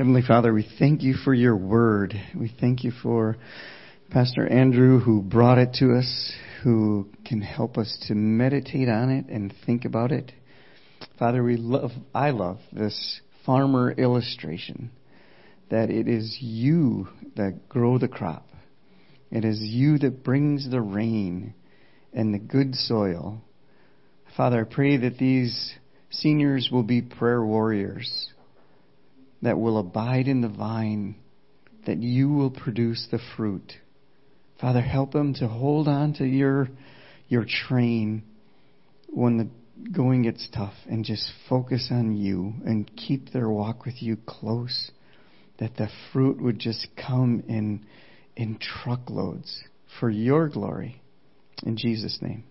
Heavenly 0.01 0.23
Father, 0.23 0.55
we 0.55 0.67
thank 0.79 1.03
you 1.03 1.13
for 1.13 1.35
your 1.35 1.55
word. 1.55 2.15
We 2.35 2.51
thank 2.59 2.85
you 2.85 2.91
for 3.03 3.37
Pastor 4.09 4.49
Andrew 4.49 4.99
who 4.99 5.21
brought 5.21 5.59
it 5.59 5.75
to 5.75 5.93
us, 5.93 6.33
who 6.65 7.11
can 7.27 7.43
help 7.43 7.77
us 7.77 8.03
to 8.09 8.15
meditate 8.15 8.89
on 8.89 9.11
it 9.11 9.27
and 9.27 9.53
think 9.67 9.85
about 9.85 10.11
it. 10.11 10.33
Father, 11.19 11.43
we 11.43 11.59
love, 11.59 11.91
I 12.15 12.31
love 12.31 12.61
this 12.73 13.21
farmer 13.45 13.93
illustration 13.93 14.91
that 15.69 15.91
it 15.91 16.09
is 16.09 16.39
you 16.41 17.09
that 17.37 17.69
grow 17.69 17.99
the 17.99 18.09
crop. 18.09 18.49
It 19.31 19.45
is 19.45 19.61
you 19.61 19.99
that 19.99 20.25
brings 20.25 20.71
the 20.71 20.81
rain 20.81 21.53
and 22.15 22.33
the 22.33 22.39
good 22.39 22.75
soil. 22.75 23.43
Father, 24.35 24.63
I 24.63 24.75
pray 24.75 24.97
that 24.97 25.19
these 25.19 25.75
seniors 26.09 26.71
will 26.73 26.85
be 26.85 27.03
prayer 27.03 27.45
warriors 27.45 28.31
that 29.43 29.59
will 29.59 29.79
abide 29.79 30.29
in 30.29 30.41
the 30.41 30.49
vine, 30.49 31.17
that 31.87 31.99
you 31.99 32.31
will 32.31 32.51
produce 32.51 33.07
the 33.11 33.21
fruit. 33.37 33.73
Father, 34.61 34.83
help 34.83 35.13
them 35.13 35.35
to 35.35 35.49
hold 35.49 35.89
on 35.89 36.13
to 36.15 36.25
your, 36.25 36.69
your 37.29 37.47
train 37.47 38.23
when 39.09 39.39
the 39.39 39.49
going 39.93 40.23
gets 40.23 40.47
tough 40.55 40.75
and 40.87 41.05
just 41.05 41.31
focus 41.49 41.89
on 41.91 42.15
you 42.17 42.53
and 42.67 42.91
keep 42.97 43.33
their 43.33 43.49
walk 43.49 43.87
with 43.87 44.03
you 44.03 44.17
close. 44.27 44.91
That 45.59 45.77
the 45.77 45.89
fruit 46.13 46.41
would 46.41 46.59
just 46.59 46.87
come 46.97 47.43
in, 47.49 47.87
in 48.37 48.59
truckloads 48.59 49.63
for 49.99 50.11
your 50.11 50.49
glory. 50.49 51.03
In 51.63 51.77
Jesus' 51.77 52.19
name. 52.23 52.45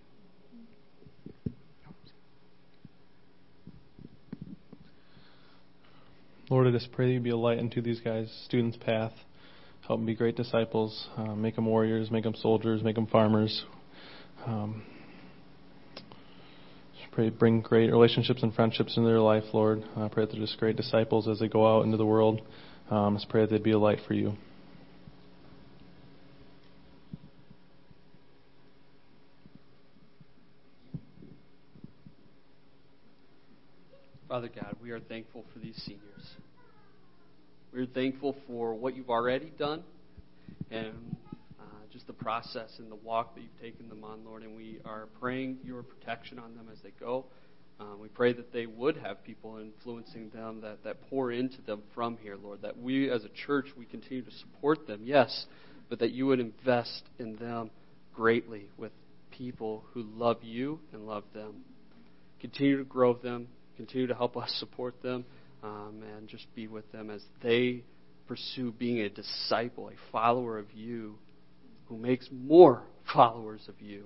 Lord, 6.50 6.66
I 6.66 6.72
just 6.72 6.90
pray 6.90 7.06
that 7.06 7.12
you 7.12 7.20
be 7.20 7.30
a 7.30 7.36
light 7.36 7.58
into 7.58 7.80
these 7.80 8.00
guys' 8.00 8.28
students' 8.46 8.76
path. 8.76 9.12
Help 9.86 10.00
them 10.00 10.06
be 10.06 10.16
great 10.16 10.36
disciples. 10.36 11.06
Uh, 11.16 11.36
make 11.36 11.54
them 11.54 11.66
warriors, 11.66 12.10
make 12.10 12.24
them 12.24 12.34
soldiers, 12.34 12.82
make 12.82 12.96
them 12.96 13.06
farmers. 13.06 13.64
Um, 14.44 14.82
pray 17.12 17.30
bring 17.30 17.60
great 17.60 17.92
relationships 17.92 18.42
and 18.42 18.52
friendships 18.52 18.96
into 18.96 19.08
their 19.08 19.20
life, 19.20 19.44
Lord. 19.52 19.84
I 19.96 20.08
pray 20.08 20.24
that 20.24 20.32
they're 20.32 20.40
just 20.40 20.58
great 20.58 20.74
disciples 20.74 21.28
as 21.28 21.38
they 21.38 21.46
go 21.46 21.64
out 21.64 21.84
into 21.84 21.96
the 21.96 22.06
world. 22.06 22.42
Um, 22.90 23.16
just 23.16 23.28
pray 23.28 23.42
that 23.42 23.50
they'd 23.50 23.62
be 23.62 23.70
a 23.70 23.78
light 23.78 24.00
for 24.08 24.14
you. 24.14 24.32
Father 34.30 34.48
God, 34.48 34.76
we 34.80 34.92
are 34.92 35.00
thankful 35.00 35.44
for 35.52 35.58
these 35.58 35.74
seniors. 35.84 36.36
We're 37.72 37.86
thankful 37.86 38.36
for 38.46 38.76
what 38.76 38.94
you've 38.94 39.10
already 39.10 39.52
done 39.58 39.82
and 40.70 41.16
uh, 41.58 41.64
just 41.92 42.06
the 42.06 42.12
process 42.12 42.70
and 42.78 42.88
the 42.92 42.96
walk 42.96 43.34
that 43.34 43.40
you've 43.40 43.60
taken 43.60 43.88
them 43.88 44.04
on, 44.04 44.24
Lord. 44.24 44.44
And 44.44 44.54
we 44.54 44.78
are 44.84 45.08
praying 45.18 45.58
your 45.64 45.82
protection 45.82 46.38
on 46.38 46.54
them 46.54 46.68
as 46.72 46.78
they 46.84 46.92
go. 47.00 47.24
Um, 47.80 47.98
we 48.00 48.06
pray 48.06 48.32
that 48.32 48.52
they 48.52 48.66
would 48.66 48.98
have 48.98 49.24
people 49.24 49.58
influencing 49.58 50.28
them 50.28 50.60
that, 50.60 50.84
that 50.84 51.10
pour 51.10 51.32
into 51.32 51.60
them 51.62 51.82
from 51.92 52.16
here, 52.22 52.36
Lord. 52.40 52.62
That 52.62 52.78
we 52.78 53.10
as 53.10 53.24
a 53.24 53.30
church, 53.46 53.66
we 53.76 53.84
continue 53.84 54.22
to 54.22 54.30
support 54.30 54.86
them, 54.86 55.00
yes, 55.02 55.46
but 55.88 55.98
that 55.98 56.12
you 56.12 56.26
would 56.26 56.38
invest 56.38 57.02
in 57.18 57.34
them 57.34 57.72
greatly 58.14 58.68
with 58.78 58.92
people 59.32 59.82
who 59.92 60.04
love 60.04 60.44
you 60.44 60.78
and 60.92 61.04
love 61.04 61.24
them. 61.34 61.64
Continue 62.40 62.78
to 62.78 62.84
grow 62.84 63.14
them, 63.14 63.48
continue 63.80 64.06
to 64.06 64.14
help 64.14 64.36
us 64.36 64.54
support 64.58 65.02
them 65.02 65.24
um, 65.62 66.02
and 66.16 66.28
just 66.28 66.46
be 66.54 66.68
with 66.68 66.90
them 66.92 67.08
as 67.08 67.22
they 67.42 67.82
pursue 68.26 68.72
being 68.72 69.00
a 69.00 69.08
disciple, 69.08 69.88
a 69.88 70.12
follower 70.12 70.58
of 70.58 70.70
you, 70.72 71.18
who 71.86 71.96
makes 71.96 72.28
more 72.30 72.82
followers 73.12 73.62
of 73.68 73.80
you, 73.80 74.04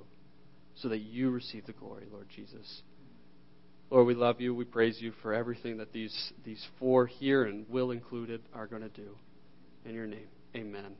so 0.76 0.88
that 0.88 1.00
you 1.00 1.30
receive 1.30 1.66
the 1.66 1.72
glory, 1.72 2.04
Lord 2.10 2.26
Jesus. 2.34 2.82
Lord, 3.90 4.06
we 4.06 4.14
love 4.14 4.40
you. 4.40 4.54
We 4.54 4.64
praise 4.64 4.98
you 5.00 5.12
for 5.22 5.34
everything 5.34 5.76
that 5.78 5.92
these, 5.92 6.32
these 6.44 6.64
four 6.78 7.06
here 7.06 7.44
and 7.44 7.68
Will 7.68 7.90
included 7.90 8.42
are 8.54 8.66
going 8.66 8.82
to 8.82 8.88
do. 8.88 9.16
In 9.84 9.94
your 9.94 10.06
name, 10.06 10.28
amen. 10.56 10.94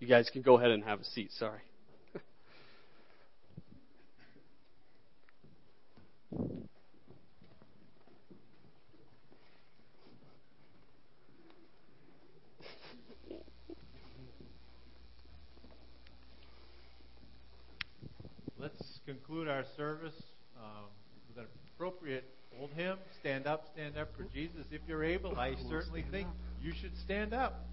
You 0.00 0.06
guys 0.06 0.30
can 0.32 0.40
go 0.40 0.56
ahead 0.56 0.70
and 0.70 0.82
have 0.82 1.00
a 1.00 1.04
seat. 1.04 1.30
Sorry. 1.38 1.60
Let's 18.58 19.00
conclude 19.04 19.48
our 19.48 19.64
service 19.76 20.14
um, 20.56 20.86
with 21.28 21.44
an 21.44 21.46
appropriate 21.74 22.24
old 22.58 22.70
hymn. 22.74 22.96
Stand 23.20 23.46
up, 23.46 23.66
stand 23.74 23.98
up 23.98 24.08
for 24.16 24.22
Jesus. 24.32 24.64
If 24.70 24.80
you're 24.88 25.04
able, 25.04 25.38
I 25.38 25.56
certainly 25.68 26.06
think 26.10 26.26
you 26.62 26.72
should 26.72 26.96
stand 27.04 27.34
up. 27.34 27.66